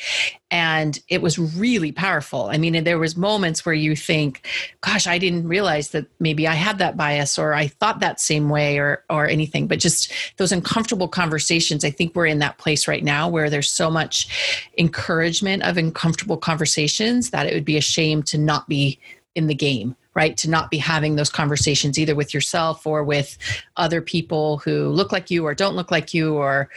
[0.49, 2.49] And it was really powerful.
[2.51, 4.47] I mean there was moments where you think
[4.81, 8.49] gosh i didn't realize that maybe i had that bias or i thought that same
[8.49, 9.67] way or or anything.
[9.67, 13.69] But just those uncomfortable conversations i think we're in that place right now where there's
[13.69, 18.99] so much encouragement of uncomfortable conversations that it would be a shame to not be
[19.35, 23.37] in the game right to not be having those conversations either with yourself or with
[23.77, 26.69] other people who look like you or don't look like you or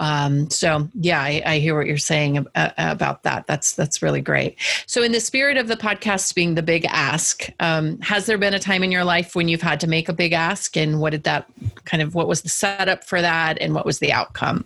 [0.00, 2.44] um, so yeah I, I, hear what you're saying
[2.76, 3.46] about that.
[3.46, 4.56] That's that's really great.
[4.86, 8.54] So in the spirit of the podcast being the big ask um, has there been
[8.54, 11.10] a time in your life when you've had to make a big ask and what
[11.10, 11.48] did that
[11.84, 14.64] kind of what was the setup for that and what was the outcome?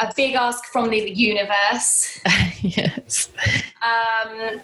[0.00, 2.20] A big ask from the universe.
[2.60, 3.28] Yes.
[3.82, 4.60] Um,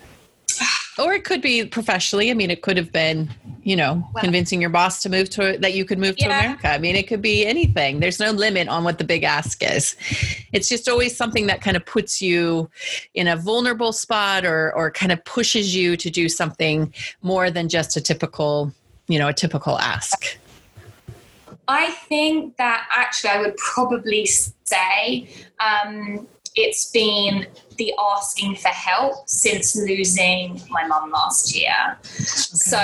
[0.99, 2.31] or it could be professionally.
[2.31, 3.31] I mean, it could have been,
[3.63, 6.27] you know, well, convincing your boss to move to that you could move to.
[6.27, 6.69] America.
[6.69, 8.01] I mean, it could be anything.
[8.01, 9.97] There's no limit on what the big ask is.
[10.53, 12.71] It's just always something that kind of puts you
[13.15, 16.93] in a vulnerable spot or or kind of pushes you to do something
[17.23, 18.73] more than just a typical,
[19.09, 20.39] you know, a typical ask.
[21.67, 25.29] I think that actually I would probably say
[25.61, 27.47] um, it's been
[27.77, 31.97] the asking for help since losing my mum last year.
[31.99, 32.25] Okay.
[32.25, 32.79] So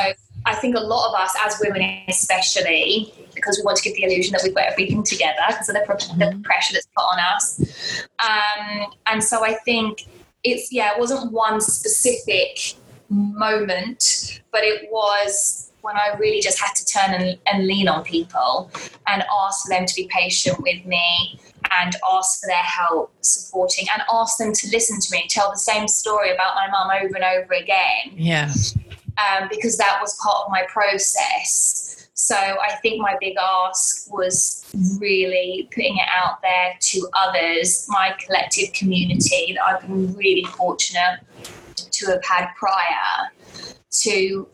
[0.46, 4.04] I think a lot of us, as women especially, because we want to give the
[4.04, 6.18] illusion that we've got everything together because of the, mm-hmm.
[6.18, 8.06] the, pressure that's put on us.
[8.24, 10.08] Um, and so I think
[10.42, 12.74] it's, yeah, it wasn't one specific
[13.08, 18.04] moment, but it was when I really just had to turn and, and lean on
[18.04, 18.70] people
[19.06, 21.38] and ask them to be patient with me
[21.70, 25.50] and ask for their help supporting and ask them to listen to me, and tell
[25.50, 28.12] the same story about my mum over and over again.
[28.14, 28.52] Yeah.
[29.18, 32.08] Um, because that was part of my process.
[32.14, 34.64] So I think my big ask was
[34.98, 41.20] really putting it out there to others, my collective community that I've been really fortunate
[41.76, 43.30] to have had prior
[43.90, 44.48] to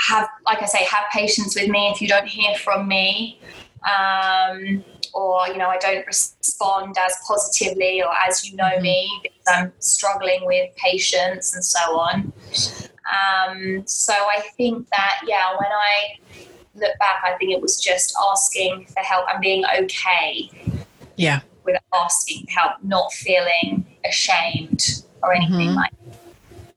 [0.00, 3.40] have, like I say, have patience with me if you don't hear from me.
[3.84, 8.82] Um, or you know I don't respond as positively or as you know mm-hmm.
[8.82, 12.32] me because I'm struggling with patience and so on.
[13.04, 16.18] Um, so I think that yeah, when I
[16.74, 20.50] look back, I think it was just asking for help and being okay.
[21.16, 21.40] Yeah.
[21.64, 25.76] With asking for help, not feeling ashamed or anything mm-hmm.
[25.76, 25.92] like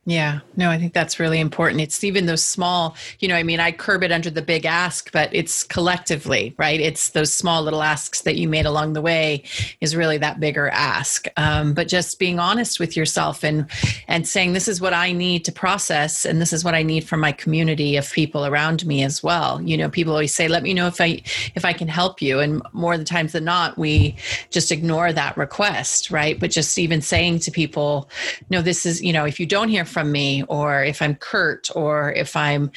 [0.07, 1.81] yeah, no, I think that's really important.
[1.81, 5.11] It's even those small, you know, I mean, I curb it under the big ask,
[5.11, 6.79] but it's collectively, right?
[6.79, 9.43] It's those small little asks that you made along the way
[9.81, 11.27] is really that bigger ask.
[11.35, 13.69] Um, but just being honest with yourself and
[14.07, 17.03] and saying this is what I need to process, and this is what I need
[17.03, 19.61] from my community of people around me as well.
[19.61, 21.21] You know, people always say, "Let me know if I
[21.53, 24.15] if I can help you," and more the times than not, we
[24.51, 26.39] just ignore that request, right?
[26.39, 28.09] But just even saying to people,
[28.49, 31.69] "No, this is you know, if you don't hear." from me or if i'm curt
[31.75, 32.71] or if i'm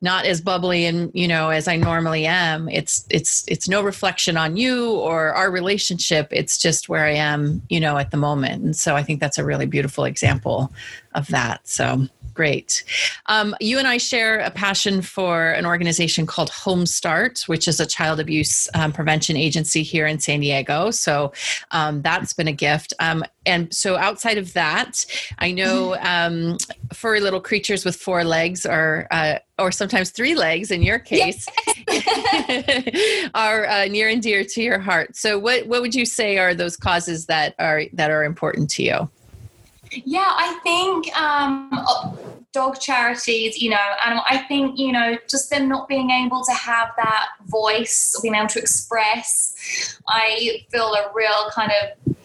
[0.00, 4.36] not as bubbly and you know as i normally am it's it's it's no reflection
[4.36, 6.28] on you or our relationship.
[6.30, 8.62] It's just where i am you know at the moment.
[8.62, 10.72] And so i think that's a really beautiful example
[11.14, 11.66] of that.
[11.66, 12.06] So
[12.38, 12.84] great.
[13.26, 17.80] Um, you and I share a passion for an organization called Home Start, which is
[17.80, 20.92] a child abuse um, prevention agency here in San Diego.
[20.92, 21.32] So
[21.72, 22.94] um, that's been a gift.
[23.00, 25.04] Um, and so outside of that,
[25.40, 26.58] I know um,
[26.92, 29.08] furry little creatures with four legs are.
[29.10, 31.48] Uh, or sometimes three legs in your case
[31.88, 33.30] yes.
[33.34, 36.54] are uh, near and dear to your heart so what what would you say are
[36.54, 39.10] those causes that are that are important to you
[39.92, 42.18] yeah, I think um,
[42.52, 46.52] dog charities, you know, and I think, you know, just them not being able to
[46.52, 52.16] have that voice, being able to express, I feel a real kind of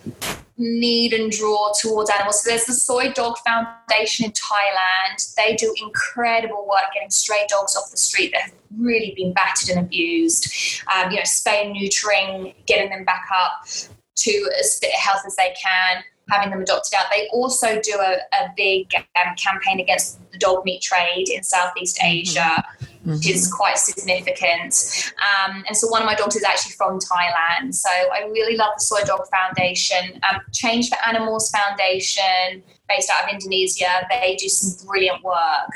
[0.57, 2.43] need and draw towards animals.
[2.43, 5.35] So there's the Soi Dog Foundation in Thailand.
[5.35, 9.75] They do incredible work getting stray dogs off the street that have really been battered
[9.75, 10.81] and abused.
[10.93, 13.67] Um, you know, spay neutering, getting them back up
[14.15, 17.05] to as fit health as they can having them adopted out.
[17.11, 21.97] They also do a, a big um, campaign against the dog meat trade in Southeast
[21.97, 22.11] mm-hmm.
[22.11, 23.11] Asia, mm-hmm.
[23.13, 25.11] which is quite significant.
[25.19, 27.75] Um, and so one of my dogs is actually from Thailand.
[27.75, 30.19] So I really love the Soi Dog Foundation.
[30.29, 35.71] Um, Change for Animals Foundation, based out of Indonesia, they do some brilliant work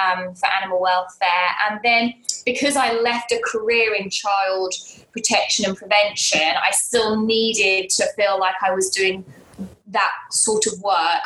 [0.00, 1.28] um, for animal welfare.
[1.68, 4.74] And then because I left a career in child
[5.12, 9.24] protection and prevention, I still needed to feel like I was doing
[9.88, 11.22] that sort of work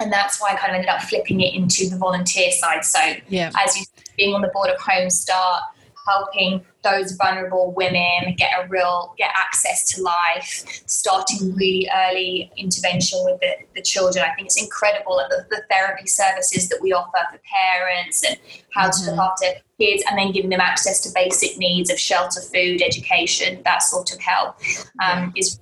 [0.00, 2.84] and that's why I kind of ended up flipping it into the volunteer side.
[2.84, 3.50] So, yeah.
[3.58, 3.84] as you
[4.16, 5.62] being on the board of Home Start,
[6.08, 13.18] helping those vulnerable women get a real get access to life, starting really early intervention
[13.24, 14.24] with the, the children.
[14.24, 18.38] I think it's incredible the, the therapy services that we offer for parents and
[18.72, 19.04] how mm-hmm.
[19.04, 19.46] to look after
[19.78, 24.12] kids, and then giving them access to basic needs of shelter, food, education, that sort
[24.12, 24.56] of help
[25.04, 25.60] um, is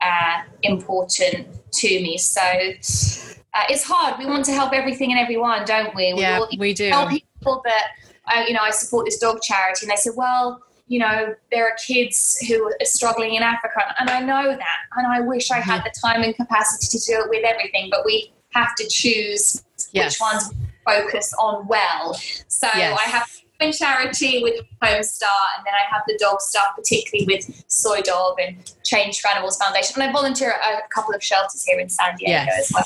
[0.00, 2.18] uh, important to me.
[2.18, 4.18] So, uh, it's hard.
[4.18, 6.12] We want to help everything and everyone, don't we?
[6.12, 6.90] we yeah, we do.
[6.90, 7.86] Tell people that
[8.26, 11.66] uh, you know I support this dog charity, and they say, well, you know, there
[11.66, 15.60] are kids who are struggling in Africa, and I know that, and I wish I
[15.60, 15.88] had mm-hmm.
[15.92, 20.12] the time and capacity to do it with everything, but we have to choose yes.
[20.12, 20.52] which ones
[20.84, 22.14] focus on well.
[22.48, 22.98] So yes.
[23.04, 23.28] I have
[23.60, 28.00] in charity with Home Start, and then I have the dog stuff, particularly with Soi
[28.02, 30.00] Dog and Change for Animals Foundation.
[30.00, 32.58] And I volunteer at a couple of shelters here in San Diego yes.
[32.58, 32.84] as well.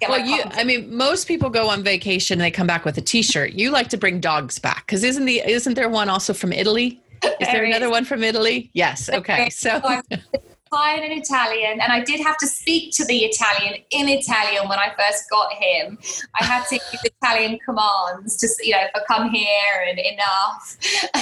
[0.00, 2.98] Get well, you, I mean, most people go on vacation and they come back with
[2.98, 3.52] a T-shirt.
[3.52, 7.00] You like to bring dogs back because isn't the isn't there one also from Italy?
[7.40, 8.70] Is there another one from Italy?
[8.74, 9.08] Yes.
[9.08, 9.48] Okay.
[9.50, 10.02] So oh,
[10.74, 14.78] Italian and Italian, and I did have to speak to the Italian in Italian when
[14.78, 15.98] I first got him.
[16.40, 20.76] I had to use Italian commands to, you know, for come here and enough.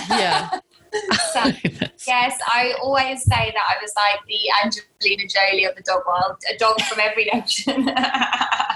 [0.09, 0.61] Yeah.
[1.33, 1.41] so,
[2.07, 4.41] yes, I always say that I was like the
[5.03, 7.89] Angelina Jolie of the dog world, a dog from every nation.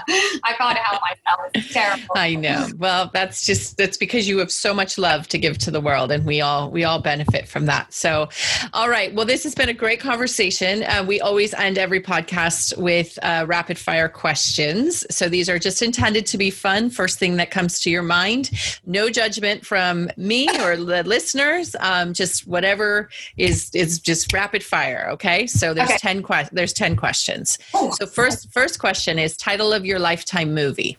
[0.09, 1.51] I can't help myself.
[1.53, 2.05] It's terrible.
[2.15, 2.67] I know.
[2.77, 6.11] Well, that's just that's because you have so much love to give to the world,
[6.11, 7.93] and we all we all benefit from that.
[7.93, 8.29] So,
[8.73, 9.13] all right.
[9.13, 10.83] Well, this has been a great conversation.
[10.83, 15.05] Uh, we always end every podcast with uh, rapid fire questions.
[15.09, 16.89] So these are just intended to be fun.
[16.89, 18.51] First thing that comes to your mind.
[18.85, 21.75] No judgment from me or the listeners.
[21.79, 25.09] Um, just whatever is is just rapid fire.
[25.11, 25.47] Okay.
[25.47, 25.97] So there's okay.
[25.97, 27.57] ten que- there's ten questions.
[27.73, 30.97] Oh, so first first question is title of your lifetime movie?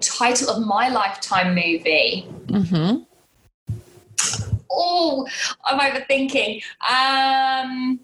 [0.00, 2.26] Title of my lifetime movie.
[2.46, 3.02] Mm-hmm.
[4.70, 5.28] Oh,
[5.64, 6.62] I'm overthinking.
[6.88, 8.00] Um,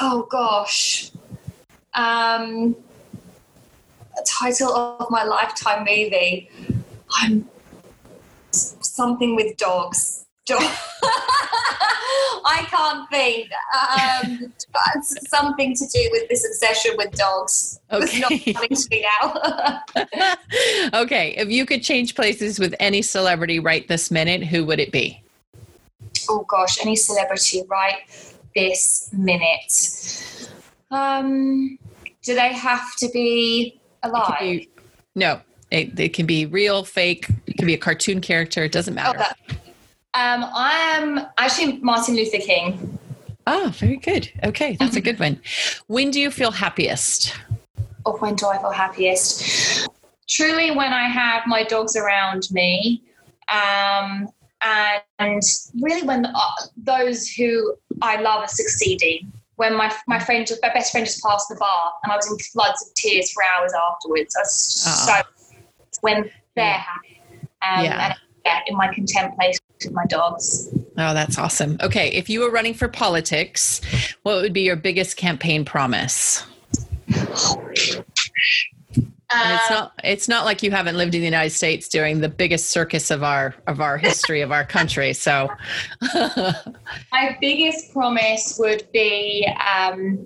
[0.00, 1.10] oh gosh.
[1.94, 2.76] Um,
[4.26, 6.50] title of my lifetime movie.
[7.18, 7.48] I'm
[8.50, 10.26] something with dogs.
[12.44, 13.50] I can't think.
[13.98, 14.52] Um,
[15.28, 17.80] something to do with this obsession with dogs.
[17.92, 18.20] Okay.
[18.20, 19.82] not coming to me now.
[21.02, 21.34] okay.
[21.36, 25.22] If you could change places with any celebrity right this minute, who would it be?
[26.28, 28.00] Oh gosh, any celebrity right
[28.54, 30.50] this minute.
[30.90, 31.78] Um,
[32.22, 34.38] do they have to be alive?
[34.40, 34.68] Be,
[35.14, 35.40] no,
[35.70, 37.28] it, it, can be real, fake.
[37.46, 38.64] It can be a cartoon character.
[38.64, 39.18] It doesn't matter.
[39.18, 39.58] Oh, that,
[40.16, 42.98] um, I am actually Martin Luther King.
[43.46, 44.32] Oh, very good.
[44.42, 45.40] Okay, that's a good one.
[45.88, 47.34] When do you feel happiest?
[48.06, 49.88] Or oh, when do I feel happiest?
[50.26, 53.02] Truly, when I have my dogs around me,
[53.52, 54.28] um,
[55.18, 55.42] and
[55.82, 59.30] really when uh, those who I love are succeeding.
[59.56, 62.38] When my my friend, my best friend, just passed the bar, and I was in
[62.38, 64.34] floods of tears for hours afterwards.
[64.34, 65.06] I was oh.
[65.06, 65.56] so
[66.00, 67.20] when they're happy,
[67.62, 68.06] um, yeah.
[68.06, 68.14] and
[68.44, 70.68] yeah, in my contemplation with my dogs.
[70.98, 71.78] Oh, that's awesome.
[71.82, 73.80] Okay, if you were running for politics,
[74.22, 76.44] what would be your biggest campaign promise?
[79.28, 82.28] And it's not it's not like you haven't lived in the United States during the
[82.28, 85.12] biggest circus of our of our history of our country.
[85.12, 85.50] So
[86.14, 90.18] my biggest promise would be um,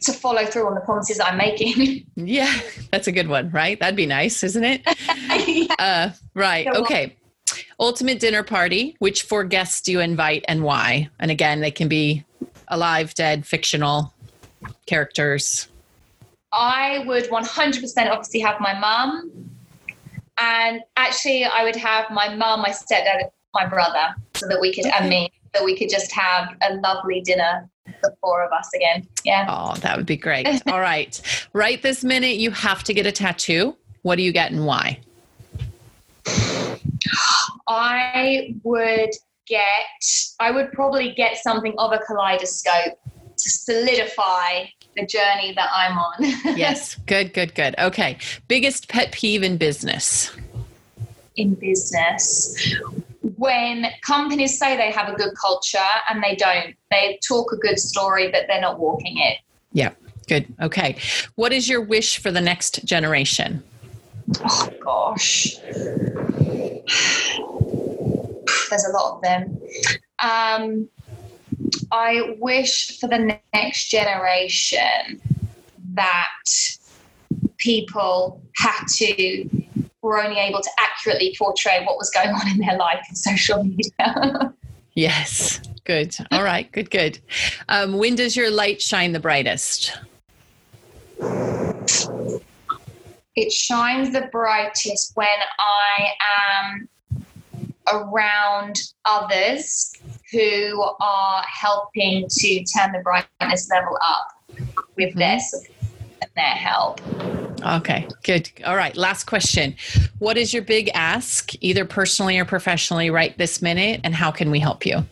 [0.00, 2.06] to follow through on the promises I'm making.
[2.16, 2.52] yeah,
[2.90, 3.78] that's a good one, right?
[3.78, 4.82] That'd be nice, isn't it?
[5.46, 5.74] yeah.
[5.78, 6.66] uh, right.
[6.66, 7.16] Okay.
[7.78, 8.96] Ultimate dinner party.
[8.98, 11.10] Which four guests do you invite and why?
[11.18, 12.24] And again, they can be
[12.68, 14.12] alive, dead, fictional
[14.86, 15.68] characters.
[16.52, 19.50] I would 100% obviously have my mum.
[20.38, 24.86] And actually, I would have my mum, my stepdad, my brother, so that we could,
[24.86, 24.94] okay.
[24.98, 27.68] and me, that we could just have a lovely dinner,
[28.02, 29.06] the four of us again.
[29.24, 29.46] Yeah.
[29.48, 30.46] Oh, that would be great.
[30.66, 31.20] All right.
[31.52, 33.76] Right this minute, you have to get a tattoo.
[34.02, 35.00] What do you get and why?
[37.68, 39.10] I would
[39.46, 39.60] get,
[40.40, 42.98] I would probably get something of a kaleidoscope
[43.36, 44.64] to solidify
[44.96, 46.14] the journey that I'm on.
[46.56, 47.74] yes, good, good, good.
[47.78, 48.18] Okay.
[48.48, 50.34] Biggest pet peeve in business?
[51.36, 52.74] In business,
[53.36, 55.78] when companies say they have a good culture
[56.08, 59.38] and they don't, they talk a good story, but they're not walking it.
[59.72, 59.90] Yeah,
[60.28, 60.46] good.
[60.62, 60.96] Okay.
[61.34, 63.62] What is your wish for the next generation?
[64.40, 65.56] Oh, gosh
[68.70, 69.60] there's a lot of them.
[70.18, 70.88] Um,
[71.92, 75.20] I wish for the next generation
[75.94, 76.28] that
[77.58, 79.48] people had to
[80.02, 83.64] were only able to accurately portray what was going on in their life in social
[83.64, 84.54] media.
[84.94, 86.16] yes, good.
[86.30, 87.18] All right, good, good.
[87.68, 89.98] Um, when does your light shine the brightest?
[93.36, 95.28] It shines the brightest when
[95.58, 96.08] I
[96.48, 96.88] am
[97.92, 99.92] around others
[100.32, 104.28] who are helping to turn the brightness level up
[104.96, 105.18] with mm-hmm.
[105.18, 105.68] this.
[106.34, 107.00] their help.
[107.62, 108.50] Okay, good.
[108.64, 109.76] All right, last question.
[110.18, 114.50] What is your big ask, either personally or professionally, right this minute, and how can
[114.50, 115.04] we help you?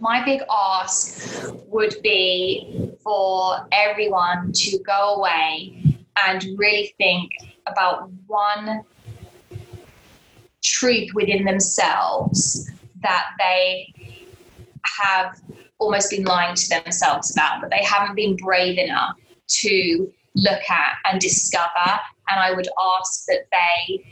[0.00, 7.30] My big ask would be for everyone to go away and really think
[7.66, 8.82] about one
[10.64, 12.70] truth within themselves
[13.02, 13.92] that they
[14.84, 15.40] have
[15.78, 19.16] almost been lying to themselves about, that they haven't been brave enough
[19.46, 22.00] to look at and discover.
[22.28, 24.04] And I would ask that they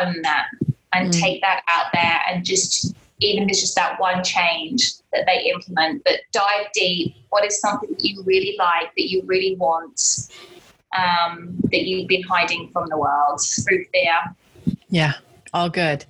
[0.00, 0.46] own that
[0.92, 1.20] and mm.
[1.20, 5.50] take that out there and just, even if it's just that one change that they
[5.50, 7.14] implement, but dive deep.
[7.28, 10.00] What is something that you really like, that you really want,
[10.94, 14.76] um, that you've been hiding from the world through fear?
[14.88, 15.14] Yeah.
[15.54, 16.04] All good.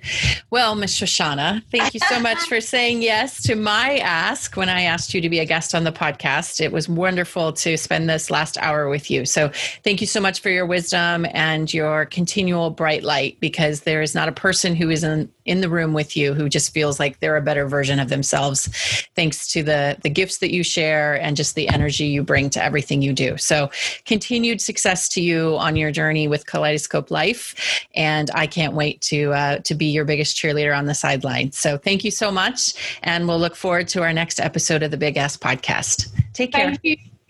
[0.49, 4.81] Well, Miss Shoshanna, thank you so much for saying yes to my ask when I
[4.81, 6.59] asked you to be a guest on the podcast.
[6.59, 9.23] It was wonderful to spend this last hour with you.
[9.23, 9.51] So,
[9.83, 14.15] thank you so much for your wisdom and your continual bright light because there is
[14.15, 17.19] not a person who is in, in the room with you who just feels like
[17.19, 18.67] they're a better version of themselves
[19.15, 22.63] thanks to the the gifts that you share and just the energy you bring to
[22.63, 23.37] everything you do.
[23.37, 23.69] So,
[24.05, 29.33] continued success to you on your journey with Kaleidoscope Life and I can't wait to
[29.33, 31.51] uh, to be your biggest cheerleader on the sideline.
[31.51, 32.73] So thank you so much,
[33.03, 36.09] and we'll look forward to our next episode of the Big Ask Podcast.
[36.33, 36.75] Take care.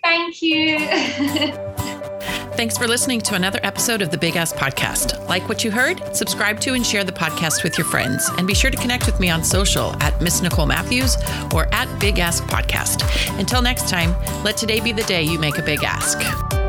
[0.06, 0.78] Thank you.
[2.56, 5.28] Thanks for listening to another episode of the Big Ask Podcast.
[5.28, 6.16] Like what you heard?
[6.16, 8.30] Subscribe to and share the podcast with your friends.
[8.38, 11.18] And be sure to connect with me on social at Miss Nicole Matthews
[11.56, 13.02] or at Big Ask Podcast.
[13.40, 16.65] Until next time, let today be the day you make a big ask.